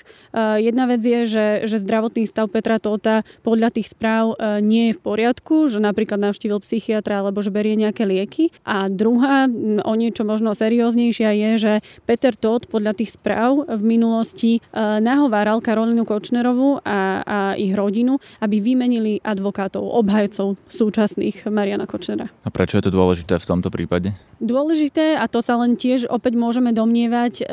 Jedna 0.63 0.87
vec 0.87 1.03
je, 1.03 1.27
že, 1.27 1.47
že 1.67 1.83
zdravotný 1.83 2.23
stav 2.23 2.47
Petra 2.47 2.79
Tota 2.79 3.27
podľa 3.43 3.75
tých 3.75 3.91
správ 3.91 4.39
nie 4.63 4.89
je 4.89 4.97
v 4.97 5.03
poriadku, 5.03 5.67
že 5.67 5.83
napríklad 5.83 6.23
navštívil 6.23 6.63
psychiatra 6.63 7.19
alebo 7.19 7.43
že 7.43 7.51
berie 7.51 7.75
nejaké 7.75 8.07
lieky. 8.07 8.55
A 8.63 8.87
druhá, 8.87 9.49
o 9.83 9.93
niečo 9.93 10.23
možno 10.23 10.55
seriózne 10.55 10.84
kurióznejšia 10.85 11.33
je, 11.33 11.49
že 11.57 11.73
Peter 12.05 12.37
Todd 12.37 12.69
podľa 12.69 12.93
tých 12.93 13.17
správ 13.17 13.65
v 13.65 13.81
minulosti 13.81 14.61
e, 14.61 14.69
nahováral 15.01 15.57
Karolinu 15.57 16.05
Kočnerovu 16.05 16.85
a, 16.85 17.25
a 17.25 17.39
ich 17.57 17.73
rodinu, 17.73 18.21
aby 18.37 18.61
vymenili 18.61 19.17
advokátov, 19.25 19.81
obhajcov 19.81 20.61
súčasných 20.69 21.49
Mariana 21.49 21.89
Kočnera. 21.89 22.29
A 22.45 22.53
prečo 22.53 22.77
je 22.77 22.85
to 22.85 22.93
dôležité 22.93 23.41
v 23.41 23.49
tomto 23.49 23.73
prípade? 23.73 24.13
Dôležité, 24.37 25.17
a 25.17 25.25
to 25.25 25.41
sa 25.41 25.57
len 25.57 25.73
tiež 25.73 26.05
opäť 26.05 26.37
môžeme 26.37 26.69
domnievať, 26.69 27.33
e, 27.41 27.43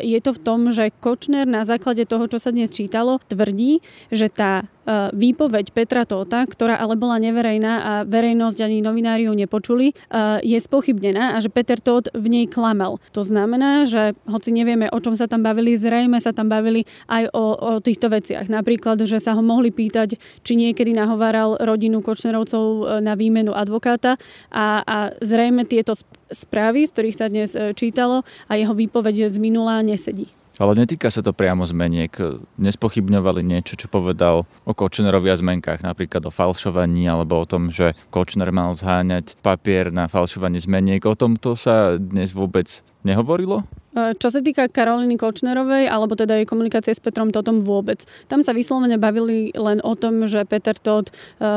je 0.00 0.20
to 0.24 0.32
v 0.32 0.40
tom, 0.40 0.72
že 0.72 0.88
Kočner 1.04 1.44
na 1.44 1.68
základe 1.68 2.08
toho, 2.08 2.24
čo 2.32 2.40
sa 2.40 2.48
dnes 2.48 2.72
čítalo, 2.72 3.20
tvrdí, 3.28 3.84
že 4.08 4.32
tá 4.32 4.64
E, 4.90 5.12
výpoveď 5.12 5.76
Petra 5.76 6.02
Tóta, 6.08 6.42
ktorá 6.48 6.80
ale 6.80 6.96
bola 6.96 7.20
neverejná 7.20 7.72
a 7.84 7.92
verejnosť 8.08 8.58
ani 8.64 8.78
novinári 8.80 9.28
ju 9.28 9.34
nepočuli, 9.36 9.92
je 10.40 10.58
spochybnená 10.58 11.36
a 11.36 11.42
že 11.42 11.52
Peter 11.52 11.78
Tóth 11.78 12.08
v 12.16 12.26
nej 12.26 12.44
klamal. 12.48 12.69
To 13.12 13.22
znamená, 13.22 13.84
že 13.84 14.16
hoci 14.26 14.50
nevieme, 14.50 14.88
o 14.90 14.98
čom 14.98 15.14
sa 15.14 15.30
tam 15.30 15.44
bavili, 15.44 15.78
zrejme 15.78 16.18
sa 16.18 16.34
tam 16.34 16.48
bavili 16.48 16.86
aj 17.06 17.30
o, 17.34 17.44
o 17.54 17.70
týchto 17.78 18.10
veciach. 18.10 18.48
Napríklad, 18.48 19.02
že 19.04 19.22
sa 19.22 19.36
ho 19.36 19.42
mohli 19.42 19.70
pýtať, 19.70 20.16
či 20.42 20.52
niekedy 20.58 20.96
nahováral 20.96 21.60
rodinu 21.60 22.00
Kočnerovcov 22.00 22.64
e, 22.64 22.82
na 23.04 23.14
výmenu 23.14 23.52
advokáta 23.52 24.16
a, 24.50 24.82
a 24.82 24.96
zrejme 25.20 25.68
tieto 25.68 25.94
správy, 26.30 26.86
z 26.86 26.92
ktorých 26.94 27.18
sa 27.18 27.26
dnes 27.26 27.50
čítalo 27.74 28.22
a 28.46 28.56
jeho 28.56 28.72
výpoveď 28.72 29.30
z 29.30 29.36
minulá 29.42 29.82
nesedí. 29.82 30.39
Ale 30.60 30.76
netýka 30.76 31.08
sa 31.08 31.24
to 31.24 31.32
priamo 31.32 31.64
zmeniek. 31.64 32.12
Nespochybňovali 32.60 33.40
niečo, 33.40 33.80
čo 33.80 33.88
povedal 33.88 34.44
o 34.68 34.72
Kočnerovi 34.76 35.32
a 35.32 35.40
zmenkách, 35.40 35.80
napríklad 35.80 36.28
o 36.28 36.32
falšovaní 36.32 37.08
alebo 37.08 37.40
o 37.40 37.48
tom, 37.48 37.72
že 37.72 37.96
Kočner 38.12 38.52
mal 38.52 38.76
zháňať 38.76 39.40
papier 39.40 39.88
na 39.88 40.04
falšovanie 40.04 40.60
zmeniek. 40.60 41.00
O 41.08 41.16
tomto 41.16 41.56
sa 41.56 41.96
dnes 41.96 42.36
vôbec 42.36 42.84
nehovorilo? 43.02 43.64
E, 43.90 44.14
čo 44.14 44.30
sa 44.30 44.38
týka 44.38 44.70
Karoliny 44.70 45.18
Kočnerovej, 45.18 45.90
alebo 45.90 46.14
teda 46.14 46.38
jej 46.38 46.46
komunikácie 46.46 46.94
s 46.94 47.02
Petrom 47.02 47.34
Totom 47.34 47.58
vôbec. 47.58 48.06
Tam 48.30 48.46
sa 48.46 48.54
vyslovene 48.54 49.02
bavili 49.02 49.50
len 49.50 49.82
o 49.82 49.98
tom, 49.98 50.30
že 50.30 50.46
Peter 50.46 50.78
Tot 50.78 51.10
e, 51.10 51.12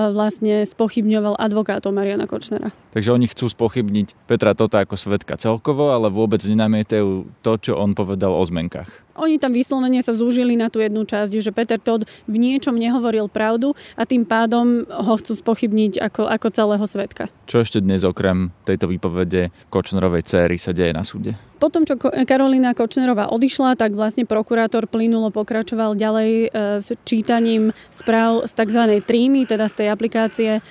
vlastne 0.10 0.66
spochybňoval 0.66 1.38
advokátov 1.38 1.94
Mariana 1.94 2.26
Kočnera. 2.26 2.74
Takže 2.98 3.14
oni 3.14 3.30
chcú 3.30 3.54
spochybniť 3.54 4.26
Petra 4.26 4.58
Tota 4.58 4.82
ako 4.82 4.98
svetka 4.98 5.38
celkovo, 5.38 5.94
ale 5.94 6.10
vôbec 6.10 6.42
nenamietajú 6.42 7.30
to, 7.46 7.52
čo 7.62 7.78
on 7.78 7.94
povedal 7.94 8.34
o 8.34 8.42
zmenkách. 8.42 8.90
Oni 9.14 9.38
tam 9.38 9.54
vyslovene 9.54 10.02
sa 10.02 10.14
zúžili 10.14 10.58
na 10.58 10.74
tú 10.74 10.82
jednu 10.82 11.06
časť, 11.06 11.34
že 11.38 11.54
Peter 11.54 11.78
Todd 11.78 12.10
v 12.26 12.36
niečom 12.36 12.74
nehovoril 12.74 13.30
pravdu 13.30 13.78
a 13.94 14.10
tým 14.10 14.26
pádom 14.26 14.86
ho 14.90 15.14
chcú 15.22 15.38
spochybniť 15.38 16.02
ako, 16.02 16.26
ako 16.26 16.48
celého 16.50 16.86
svetka. 16.90 17.30
Čo 17.46 17.62
ešte 17.62 17.80
dnes 17.80 18.02
okrem 18.02 18.50
tejto 18.66 18.90
výpovede 18.90 19.54
Kočnerovej 19.70 20.26
céry 20.26 20.58
sa 20.58 20.74
deje 20.74 20.92
na 20.98 21.06
súde? 21.06 21.38
Potom, 21.64 21.88
čo 21.88 21.96
Karolina 21.96 22.76
Kočnerová 22.76 23.32
odišla, 23.32 23.80
tak 23.80 23.96
vlastne 23.96 24.28
prokurátor 24.28 24.84
plynulo 24.84 25.32
pokračoval 25.32 25.96
ďalej 25.96 26.32
e, 26.36 26.48
s 26.84 26.92
čítaním 27.08 27.72
správ 27.88 28.44
z 28.44 28.52
tzv. 28.52 29.00
trímy, 29.00 29.48
teda 29.48 29.72
z 29.72 29.80
tej 29.80 29.88
aplikácie 29.88 30.60
e, 30.60 30.62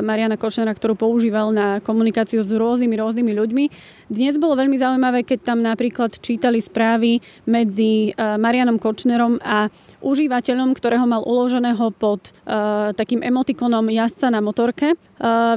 Mariana 0.00 0.40
Kočnera, 0.40 0.72
ktorú 0.72 0.96
používal 0.96 1.52
na 1.52 1.84
komunikáciu 1.84 2.40
s 2.40 2.48
rôznymi, 2.56 2.96
rôznymi 2.96 3.32
ľuďmi. 3.36 3.64
Dnes 4.08 4.40
bolo 4.40 4.56
veľmi 4.56 4.80
zaujímavé, 4.80 5.28
keď 5.28 5.52
tam 5.52 5.60
napríklad 5.60 6.16
čítali 6.16 6.56
správy 6.56 7.20
medzi 7.44 8.08
e, 8.08 8.40
Marianom 8.40 8.80
Kočnerom 8.80 9.44
a 9.44 9.68
užívateľom, 10.00 10.72
ktorého 10.72 11.04
mal 11.04 11.20
uloženého 11.20 11.92
pod 11.92 12.32
takým 12.96 13.20
emotikonom 13.20 13.84
jazdca 13.92 14.32
na 14.32 14.40
motorke. 14.40 14.96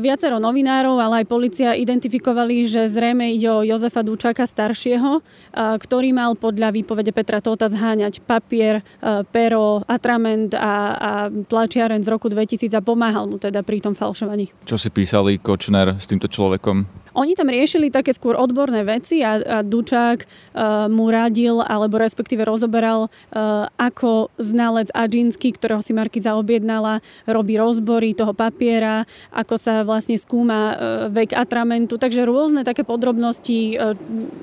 Viacero 0.04 0.38
novinárov, 0.44 1.00
ale 1.00 1.24
aj 1.24 1.32
policia 1.32 1.72
identifikovali, 1.72 2.68
že 2.68 2.92
zrejme 2.92 3.32
ide 3.32 3.48
o 3.48 3.64
Jozefa 3.64 4.04
Dučaka, 4.04 4.44
star 4.44 4.73
staršieho, 4.74 5.22
ktorý 5.54 6.10
mal 6.18 6.34
podľa 6.34 6.74
výpovede 6.74 7.14
Petra 7.14 7.38
Tóta 7.38 7.70
zháňať 7.70 8.26
papier, 8.26 8.82
pero, 9.30 9.86
atrament 9.86 10.58
a, 10.58 10.98
a 10.98 11.12
tlačiaren 11.30 12.02
z 12.02 12.10
roku 12.10 12.26
2000 12.26 12.74
a 12.74 12.82
pomáhal 12.82 13.30
mu 13.30 13.38
teda 13.38 13.62
pri 13.62 13.86
tom 13.86 13.94
falšovaní. 13.94 14.50
Čo 14.66 14.82
si 14.82 14.90
písali 14.90 15.38
Kočner 15.38 16.02
s 16.02 16.10
týmto 16.10 16.26
človekom? 16.26 17.03
Oni 17.14 17.38
tam 17.38 17.50
riešili 17.50 17.94
také 17.94 18.10
skôr 18.10 18.34
odborné 18.34 18.82
veci 18.82 19.22
a, 19.22 19.38
a 19.38 19.58
Dučák 19.62 20.26
uh, 20.26 20.90
mu 20.90 21.14
radil, 21.14 21.62
alebo 21.62 22.02
respektíve 22.02 22.42
rozoberal, 22.42 23.06
uh, 23.08 23.70
ako 23.78 24.34
znalec 24.42 24.90
Adžinsky, 24.90 25.54
ktorého 25.54 25.86
si 25.86 25.94
Markiza 25.94 26.34
objednala, 26.34 27.06
robí 27.30 27.54
rozbory 27.58 28.18
toho 28.18 28.34
papiera, 28.34 29.06
ako 29.30 29.56
sa 29.62 29.86
vlastne 29.86 30.18
skúma 30.18 30.74
uh, 30.74 30.76
vek 31.14 31.38
atramentu, 31.38 32.02
takže 32.02 32.26
rôzne 32.26 32.66
také 32.66 32.82
podrobnosti 32.82 33.78
uh, 33.78 33.94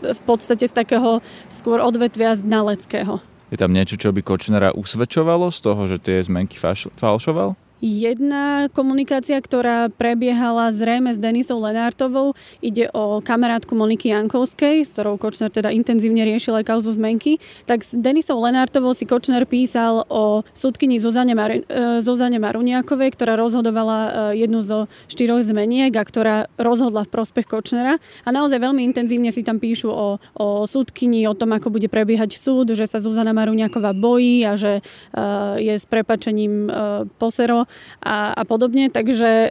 v 0.07 0.21
podstate 0.23 0.71
z 0.71 0.75
takého 0.75 1.19
skôr 1.51 1.83
odvetvia 1.83 2.39
znaleckého. 2.39 3.19
Je 3.51 3.59
tam 3.59 3.75
niečo, 3.75 3.99
čo 3.99 4.15
by 4.15 4.23
Kočnera 4.23 4.71
usvedčovalo 4.79 5.51
z 5.51 5.59
toho, 5.59 5.83
že 5.91 5.99
tie 5.99 6.23
zmenky 6.23 6.55
falšoval? 6.95 7.59
Jedna 7.81 8.69
komunikácia, 8.77 9.41
ktorá 9.41 9.89
prebiehala 9.89 10.69
zrejme 10.69 11.17
s 11.17 11.19
Denisou 11.19 11.65
Lenártovou, 11.65 12.37
ide 12.61 12.93
o 12.93 13.25
kamarátku 13.25 13.73
Moniky 13.73 14.13
Jankovskej, 14.13 14.85
s 14.85 14.93
ktorou 14.93 15.17
Kočner 15.17 15.49
teda 15.49 15.73
intenzívne 15.73 16.21
riešil 16.29 16.61
aj 16.61 16.69
kauzu 16.69 16.93
zmenky. 16.93 17.41
Tak 17.65 17.81
s 17.81 17.97
Denisou 17.97 18.37
Lenártovou 18.37 18.93
si 18.93 19.09
Kočner 19.09 19.49
písal 19.49 20.05
o 20.13 20.45
súdkyni 20.53 21.01
Zuzane, 21.01 21.33
Mar- 21.33 21.65
e, 21.65 22.05
Zuzane 22.05 22.37
Maruniakovej, 22.37 23.17
ktorá 23.17 23.41
rozhodovala 23.41 23.99
e, 24.37 24.45
jednu 24.45 24.61
zo 24.61 24.85
štyroch 25.09 25.41
zmeniek 25.41 25.89
a 25.97 26.05
ktorá 26.05 26.53
rozhodla 26.61 27.09
v 27.09 27.13
prospech 27.17 27.49
Kočnera. 27.49 27.97
A 27.97 28.29
naozaj 28.29 28.61
veľmi 28.61 28.85
intenzívne 28.85 29.33
si 29.33 29.41
tam 29.41 29.57
píšu 29.57 29.89
o, 29.89 30.21
o 30.37 30.69
súdkyni, 30.69 31.25
o 31.25 31.33
tom, 31.33 31.57
ako 31.57 31.73
bude 31.73 31.89
prebiehať 31.89 32.37
súd, 32.37 32.77
že 32.77 32.85
sa 32.85 33.01
Zuzana 33.01 33.33
Maruniaková 33.33 33.97
bojí 33.97 34.45
a 34.45 34.53
že 34.53 34.85
e, 34.85 35.23
je 35.65 35.75
s 35.81 35.89
prepačením 35.89 36.69
posero 37.17 37.70
a, 38.03 38.33
a 38.35 38.43
podobne. 38.45 38.89
Takže 38.89 39.31
e, 39.31 39.51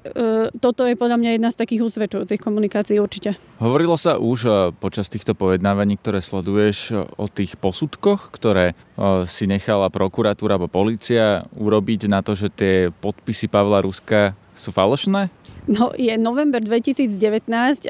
toto 0.58 0.86
je 0.86 0.96
podľa 0.96 1.18
mňa 1.20 1.32
jedna 1.38 1.50
z 1.52 1.60
takých 1.60 1.86
usvedčujúcich 1.86 2.42
komunikácií 2.42 2.98
určite. 2.98 3.38
Hovorilo 3.60 3.96
sa 3.96 4.18
už 4.20 4.40
e, 4.46 4.52
počas 4.78 5.10
týchto 5.10 5.34
pojednávaní, 5.34 6.00
ktoré 6.00 6.24
sleduješ, 6.24 6.96
o 7.18 7.26
tých 7.28 7.56
posudkoch, 7.58 8.32
ktoré 8.32 8.78
si 9.28 9.46
nechala 9.48 9.92
prokuratúra 9.92 10.56
alebo 10.56 10.72
policia 10.72 11.48
urobiť 11.56 12.12
na 12.12 12.20
to, 12.24 12.36
že 12.36 12.52
tie 12.52 12.76
podpisy 13.04 13.48
Pavla 13.48 13.84
Ruska 13.84 14.36
sú 14.54 14.76
falošné? 14.76 15.32
No, 15.70 15.94
je 15.94 16.18
november 16.18 16.58
2019 16.66 17.14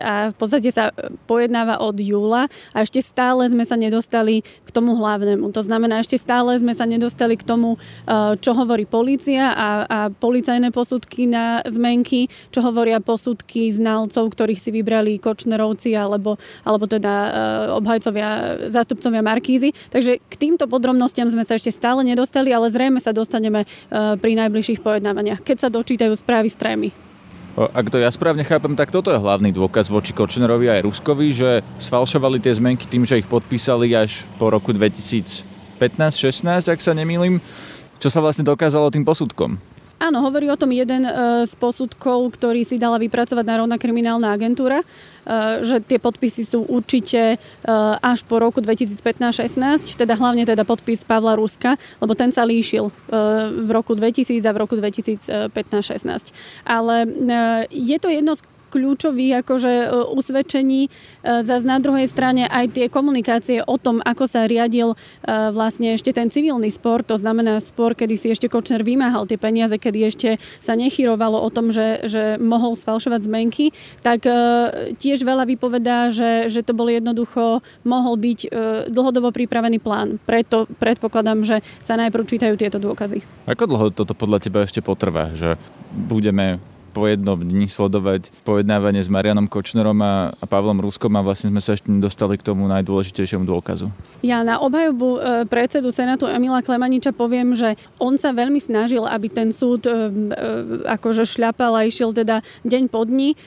a 0.03 0.29
v 0.31 0.35
podstate 0.35 0.67
sa 0.67 0.91
pojednáva 1.31 1.79
od 1.79 1.95
júla 1.95 2.51
a 2.75 2.77
ešte 2.83 2.99
stále 2.99 3.47
sme 3.47 3.63
sa 3.63 3.79
nedostali 3.79 4.43
k 4.43 4.69
tomu 4.75 4.99
hlavnému. 4.99 5.47
To 5.55 5.63
znamená, 5.63 6.03
ešte 6.03 6.19
stále 6.19 6.59
sme 6.59 6.75
sa 6.75 6.83
nedostali 6.83 7.39
k 7.39 7.47
tomu, 7.47 7.79
eh, 7.79 8.35
čo 8.43 8.51
hovorí 8.51 8.83
polícia 8.83 9.55
a, 9.55 9.87
a 9.87 9.99
policajné 10.11 10.75
posudky 10.75 11.23
na 11.23 11.63
zmenky, 11.63 12.27
čo 12.51 12.59
hovoria 12.67 12.99
posudky 12.99 13.71
znalcov, 13.71 14.27
ktorých 14.35 14.59
si 14.59 14.75
vybrali 14.75 15.15
Kočnerovci 15.15 15.95
alebo, 15.95 16.35
alebo 16.67 16.83
teda 16.83 17.13
eh, 17.15 17.31
obhajcovia, 17.79 18.59
zástupcovia 18.67 19.23
Markízy. 19.23 19.71
Takže 19.87 20.19
k 20.19 20.35
týmto 20.35 20.67
podrobnostiam 20.67 21.31
sme 21.31 21.47
sa 21.47 21.55
ešte 21.55 21.71
stále 21.71 22.03
nedostali, 22.03 22.51
ale 22.51 22.67
zrejme 22.67 22.99
sa 22.99 23.15
dostaneme 23.15 23.63
pri 23.89 24.31
najbližších 24.35 24.83
pojednávaniach, 24.83 25.47
keď 25.47 25.57
sa 25.63 25.69
dočítajú 25.71 26.11
správy 26.19 26.51
z 26.51 26.59
trémy. 26.59 27.08
Ak 27.59 27.91
to 27.91 27.99
ja 27.99 28.07
správne 28.07 28.47
chápem, 28.47 28.71
tak 28.71 28.87
toto 28.87 29.11
je 29.11 29.19
hlavný 29.19 29.51
dôkaz 29.51 29.91
voči 29.91 30.15
Kočnerovi 30.15 30.71
aj 30.71 30.87
Ruskovi, 30.87 31.35
že 31.35 31.59
sfalšovali 31.83 32.39
tie 32.39 32.55
zmenky 32.55 32.87
tým, 32.87 33.03
že 33.03 33.19
ich 33.19 33.27
podpísali 33.27 33.91
až 33.99 34.23
po 34.39 34.47
roku 34.47 34.71
2015-16, 34.71 35.43
ak 36.47 36.79
sa 36.79 36.95
nemýlim. 36.95 37.43
Čo 37.99 38.07
sa 38.07 38.23
vlastne 38.23 38.47
dokázalo 38.47 38.87
tým 38.95 39.03
posudkom? 39.03 39.59
Áno, 39.99 40.23
hovorí 40.23 40.47
o 40.47 40.55
tom 40.55 40.71
jeden 40.71 41.03
e, 41.03 41.11
z 41.43 41.53
posudkov, 41.59 42.31
ktorý 42.39 42.63
si 42.63 42.79
dala 42.79 42.95
vypracovať 43.03 43.43
Národná 43.43 43.75
kriminálna 43.75 44.31
agentúra, 44.31 44.79
e, 44.79 44.85
že 45.59 45.83
tie 45.83 45.99
podpisy 45.99 46.47
sú 46.47 46.63
určite 46.71 47.35
e, 47.35 47.37
až 47.99 48.23
po 48.23 48.39
roku 48.39 48.63
2015-16, 48.63 49.99
teda 49.99 50.15
hlavne 50.15 50.47
teda 50.47 50.63
podpis 50.63 51.03
Pavla 51.03 51.35
Ruska, 51.35 51.75
lebo 51.99 52.15
ten 52.15 52.31
sa 52.31 52.47
líšil 52.47 52.87
v 53.59 53.69
roku 53.75 53.91
2000 53.91 54.39
a 54.47 54.51
v 54.55 54.57
roku 54.63 54.79
2015-16. 54.79 56.31
Ale 56.63 56.95
je 57.67 57.97
to 57.99 58.07
jedno 58.07 58.39
z 58.39 58.41
kľúčových 58.69 59.41
akože 59.41 59.73
e, 59.73 59.87
usvedčení. 60.13 60.81
E, 60.85 60.89
zase 61.41 61.65
na 61.65 61.81
druhej 61.81 62.05
strane 62.05 62.45
aj 62.45 62.77
tie 62.77 62.85
komunikácie 62.87 63.65
o 63.65 63.75
tom, 63.81 63.99
ako 64.05 64.29
sa 64.29 64.45
riadil 64.45 64.93
e, 64.93 64.97
vlastne 65.51 65.97
ešte 65.97 66.13
ten 66.13 66.29
civilný 66.29 66.69
spor, 66.69 67.01
to 67.01 67.17
znamená 67.17 67.57
spor, 67.59 67.97
kedy 67.97 68.15
si 68.15 68.27
ešte 68.29 68.45
Kočner 68.45 68.85
vymáhal 68.85 69.25
tie 69.25 69.41
peniaze, 69.41 69.75
kedy 69.75 69.99
ešte 70.05 70.29
sa 70.61 70.77
nechyrovalo 70.77 71.41
o 71.41 71.49
tom, 71.49 71.73
že, 71.73 72.05
že 72.05 72.37
mohol 72.37 72.77
sfalšovať 72.77 73.25
zmenky, 73.25 73.71
tak 74.05 74.27
tiež 74.99 75.23
veľa 75.25 75.49
vypovedá, 75.49 76.13
že, 76.13 76.51
že 76.51 76.61
to 76.61 76.75
bol 76.77 76.85
jednoducho, 76.87 77.65
mohol 77.83 78.15
byť 78.19 78.39
dlhodobo 78.91 79.33
pripravený 79.33 79.81
plán. 79.81 80.21
Preto 80.23 80.69
predpokladám, 80.77 81.41
že 81.41 81.57
sa 81.81 81.97
najprv 81.97 82.27
čítajú 82.27 82.53
tieto 82.59 82.77
dôkazy. 82.77 83.23
Ako 83.49 83.65
dlho 83.65 83.87
toto 83.95 84.13
podľa 84.13 84.43
teba 84.43 84.65
ešte 84.67 84.83
potrvá, 84.83 85.33
že 85.33 85.55
budeme 85.89 86.61
po 86.99 87.07
jednom 87.07 87.39
dni 87.39 87.71
sledovať 87.71 88.35
pojednávanie 88.43 88.99
s 88.99 89.07
Marianom 89.07 89.47
Kočnerom 89.47 89.95
a, 90.03 90.35
a 90.35 90.45
Pavlom 90.45 90.83
Ruskom 90.83 91.15
a 91.15 91.23
vlastne 91.23 91.47
sme 91.47 91.63
sa 91.63 91.79
ešte 91.79 91.87
nedostali 91.87 92.35
k 92.35 92.43
tomu 92.43 92.67
najdôležitejšiemu 92.67 93.47
dôkazu. 93.47 93.87
Ja 94.19 94.43
na 94.43 94.59
obhajobu 94.59 95.07
e, 95.15 95.19
predsedu 95.47 95.95
Senátu 95.95 96.27
Emila 96.27 96.59
Klemaniča 96.59 97.15
poviem, 97.15 97.55
že 97.55 97.79
on 97.95 98.19
sa 98.19 98.35
veľmi 98.35 98.59
snažil, 98.59 99.07
aby 99.07 99.31
ten 99.31 99.55
súd 99.55 99.87
e, 99.87 99.95
e, 99.95 99.95
akože 100.91 101.23
šľapal 101.23 101.79
a 101.79 101.87
išiel 101.87 102.11
teda 102.11 102.43
deň 102.67 102.91
po 102.91 103.07
dni. 103.07 103.39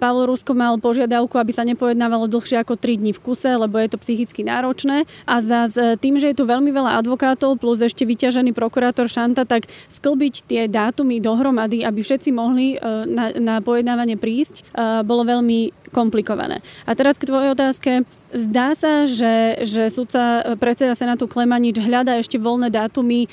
Pavel 0.00 0.24
Rusko 0.24 0.56
mal 0.56 0.80
požiadavku, 0.80 1.36
aby 1.36 1.52
sa 1.52 1.68
nepojednávalo 1.68 2.30
dlhšie 2.32 2.64
ako 2.64 2.80
3 2.80 3.02
dní 3.04 3.12
v 3.12 3.20
kuse, 3.20 3.50
lebo 3.52 3.76
je 3.76 3.92
to 3.92 4.00
psychicky 4.00 4.40
náročné. 4.40 5.04
A 5.28 5.44
zase 5.44 6.00
tým, 6.00 6.16
že 6.16 6.32
je 6.32 6.38
tu 6.40 6.48
veľmi 6.48 6.72
veľa 6.72 6.96
advokátov 7.04 7.60
plus 7.60 7.84
ešte 7.84 8.08
vyťažený 8.08 8.56
prokurátor 8.56 9.10
Šanta, 9.10 9.44
tak 9.44 9.68
sklbiť 9.92 10.48
tie 10.48 10.62
dátumy 10.70 11.18
dohromady, 11.18 11.82
aby 11.82 12.00
všetci 12.00 12.30
mohli 12.38 12.66
e, 12.74 12.78
na, 13.10 13.34
na 13.34 13.56
pojednávanie 13.58 14.14
prísť, 14.14 14.62
e, 14.62 15.02
bolo 15.02 15.26
veľmi 15.26 15.90
komplikované. 15.90 16.60
A 16.84 16.94
teraz 16.94 17.18
k 17.18 17.26
tvojej 17.26 17.52
otázke. 17.52 18.06
Zdá 18.28 18.76
sa, 18.76 19.08
že, 19.08 19.64
že 19.64 19.88
sudca 19.88 20.44
e, 20.44 20.60
predseda 20.60 20.92
Senátu 20.92 21.24
Klemanič 21.24 21.80
hľada 21.80 22.20
ešte 22.20 22.36
voľné 22.36 22.68
dátumy 22.68 23.24
e, 23.24 23.28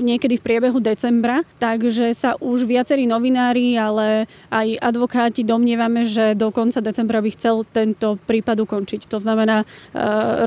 niekedy 0.00 0.40
v 0.40 0.44
priebehu 0.44 0.80
decembra, 0.80 1.44
takže 1.60 2.16
sa 2.16 2.32
už 2.40 2.64
viacerí 2.64 3.04
novinári, 3.04 3.76
ale 3.76 4.24
aj 4.48 4.80
advokáti 4.80 5.44
domnievame, 5.44 6.08
že 6.08 6.32
do 6.32 6.48
konca 6.48 6.80
decembra 6.80 7.20
by 7.20 7.30
chcel 7.36 7.68
tento 7.68 8.16
prípad 8.24 8.64
ukončiť. 8.64 9.04
To 9.12 9.20
znamená 9.20 9.62
e, 9.62 9.66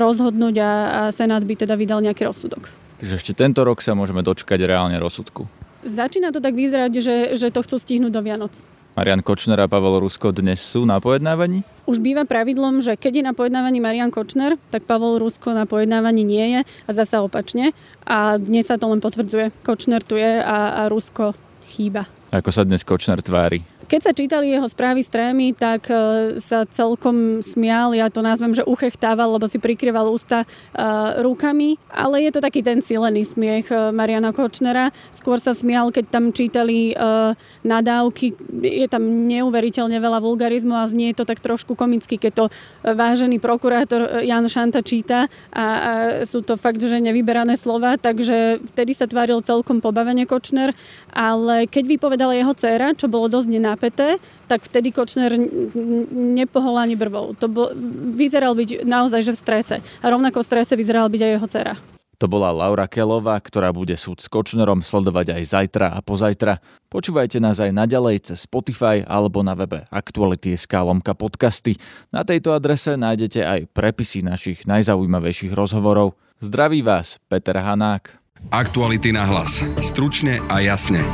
rozhodnúť 0.01 0.55
a, 0.57 0.71
a 0.73 1.01
Senát 1.13 1.45
by 1.45 1.53
teda 1.61 1.77
vydal 1.77 2.01
nejaký 2.01 2.25
rozsudok. 2.25 2.65
Takže 2.97 3.21
ešte 3.21 3.37
tento 3.37 3.61
rok 3.61 3.85
sa 3.85 3.93
môžeme 3.93 4.25
dočkať 4.25 4.65
reálne 4.65 4.97
rozsudku. 4.97 5.45
Začína 5.87 6.35
to 6.35 6.43
tak 6.43 6.51
vyzerať, 6.51 6.91
že, 6.99 7.15
že 7.39 7.47
to 7.47 7.63
chcú 7.63 7.79
stihnúť 7.79 8.11
do 8.11 8.19
Vianoc. 8.19 8.51
Marian 8.97 9.23
Kočner 9.23 9.61
a 9.61 9.69
Pavel 9.71 10.03
Rusko 10.03 10.35
dnes 10.35 10.59
sú 10.59 10.83
na 10.83 10.97
pojednávaní? 10.99 11.61
Už 11.87 12.03
býva 12.03 12.27
pravidlom, 12.27 12.83
že 12.83 12.99
keď 12.99 13.13
je 13.21 13.23
na 13.23 13.33
pojednávaní 13.37 13.79
Marian 13.79 14.11
Kočner, 14.11 14.59
tak 14.73 14.83
Pavel 14.83 15.21
Rusko 15.21 15.55
na 15.55 15.63
pojednávaní 15.63 16.27
nie 16.27 16.45
je 16.57 16.59
a 16.65 16.89
zase 16.91 17.15
opačne. 17.21 17.71
A 18.03 18.35
dnes 18.35 18.67
sa 18.67 18.75
to 18.75 18.89
len 18.91 18.99
potvrdzuje. 18.99 19.53
Kočner 19.63 20.03
tu 20.03 20.19
je 20.19 20.43
a, 20.43 20.81
a 20.81 20.81
Rusko 20.91 21.37
chýba. 21.69 22.09
Ako 22.35 22.51
sa 22.51 22.67
dnes 22.67 22.83
Kočner 22.83 23.23
tvári? 23.23 23.63
Keď 23.87 24.01
sa 24.03 24.11
čítali 24.11 24.51
jeho 24.51 24.67
správy 24.67 24.99
z 24.99 25.15
trémy, 25.15 25.55
tak 25.55 25.87
e, 25.87 25.95
sa 26.43 26.67
celkom 26.67 27.39
smial, 27.39 27.95
ja 27.95 28.11
to 28.11 28.19
nazvem, 28.19 28.51
že 28.51 28.67
uchechtával, 28.67 29.39
lebo 29.39 29.47
si 29.47 29.63
prikryval 29.63 30.11
ústa 30.11 30.43
uh, 30.43 31.23
rukami, 31.23 31.79
ale 31.87 32.27
je 32.27 32.31
to 32.35 32.43
taký 32.43 32.59
ten 32.59 32.83
silený 32.83 33.23
smiech 33.23 33.71
uh, 33.71 33.95
Mariana 33.95 34.35
Kočnera. 34.35 34.91
Skôr 35.15 35.39
sa 35.39 35.55
smial, 35.55 35.95
keď 35.95 36.05
tam 36.11 36.35
čítali 36.35 36.91
nadávky, 37.63 38.35
je 38.59 38.87
tam 38.91 39.27
neuveriteľne 39.29 39.95
veľa 39.97 40.19
vulgarizmu 40.19 40.75
a 40.75 40.83
znie 40.89 41.15
to 41.15 41.23
tak 41.23 41.39
trošku 41.39 41.77
komicky, 41.77 42.19
keď 42.19 42.31
to 42.33 42.45
vážený 42.83 43.39
prokurátor 43.39 44.23
Jan 44.25 44.51
Šanta 44.51 44.83
číta. 44.83 45.31
A 45.55 45.65
sú 46.27 46.43
to 46.43 46.59
fakt, 46.59 46.83
že 46.83 46.99
nevyberané 46.99 47.55
slova, 47.55 47.95
takže 47.95 48.59
vtedy 48.73 48.91
sa 48.97 49.07
tváril 49.07 49.39
celkom 49.45 49.79
pobavene 49.79 50.27
Kočner, 50.27 50.75
ale 51.13 51.69
keď 51.69 51.83
vypovedala 51.97 52.33
jeho 52.35 52.53
dcéra, 52.53 52.97
čo 52.97 53.07
bolo 53.07 53.31
dosť 53.31 53.47
nenápadné, 53.47 53.76
napäté, 53.77 54.17
tak 54.49 54.65
vtedy 54.65 54.89
Kočner 54.89 55.37
nepohol 56.09 56.81
ani 56.81 56.97
brvou. 56.97 57.37
To 57.37 57.45
bol, 57.45 57.69
vyzeral 58.17 58.57
byť 58.57 58.81
naozaj 58.81 59.21
že 59.21 59.37
v 59.37 59.39
strese. 59.39 59.75
A 60.01 60.05
rovnako 60.09 60.41
v 60.41 60.49
strese 60.49 60.73
vyzeral 60.73 61.05
byť 61.13 61.21
aj 61.21 61.31
jeho 61.37 61.47
dcera. 61.47 61.75
To 62.17 62.25
bola 62.25 62.49
Laura 62.49 62.89
Kelová, 62.89 63.37
ktorá 63.37 63.69
bude 63.69 63.93
súd 63.93 64.25
s 64.25 64.25
Kočnerom 64.25 64.81
sledovať 64.81 65.37
aj 65.37 65.43
zajtra 65.53 65.87
a 65.93 66.01
pozajtra. 66.01 66.57
Počúvajte 66.89 67.37
nás 67.37 67.61
aj 67.61 67.69
naďalej 67.69 68.33
cez 68.33 68.49
Spotify 68.49 69.05
alebo 69.05 69.45
na 69.45 69.53
webe 69.53 69.85
Aktuality.sk 69.93 70.73
lomka 70.81 71.13
podcasty. 71.13 71.77
Na 72.09 72.25
tejto 72.25 72.57
adrese 72.57 72.97
nájdete 72.97 73.45
aj 73.45 73.59
prepisy 73.69 74.25
našich 74.25 74.65
najzaujímavejších 74.65 75.53
rozhovorov. 75.53 76.17
Zdraví 76.41 76.81
vás, 76.81 77.21
Peter 77.29 77.61
Hanák. 77.61 78.17
Aktuality 78.49 79.13
na 79.13 79.25
hlas. 79.29 79.61
Stručne 79.85 80.41
a 80.49 80.57
jasne. 80.57 81.05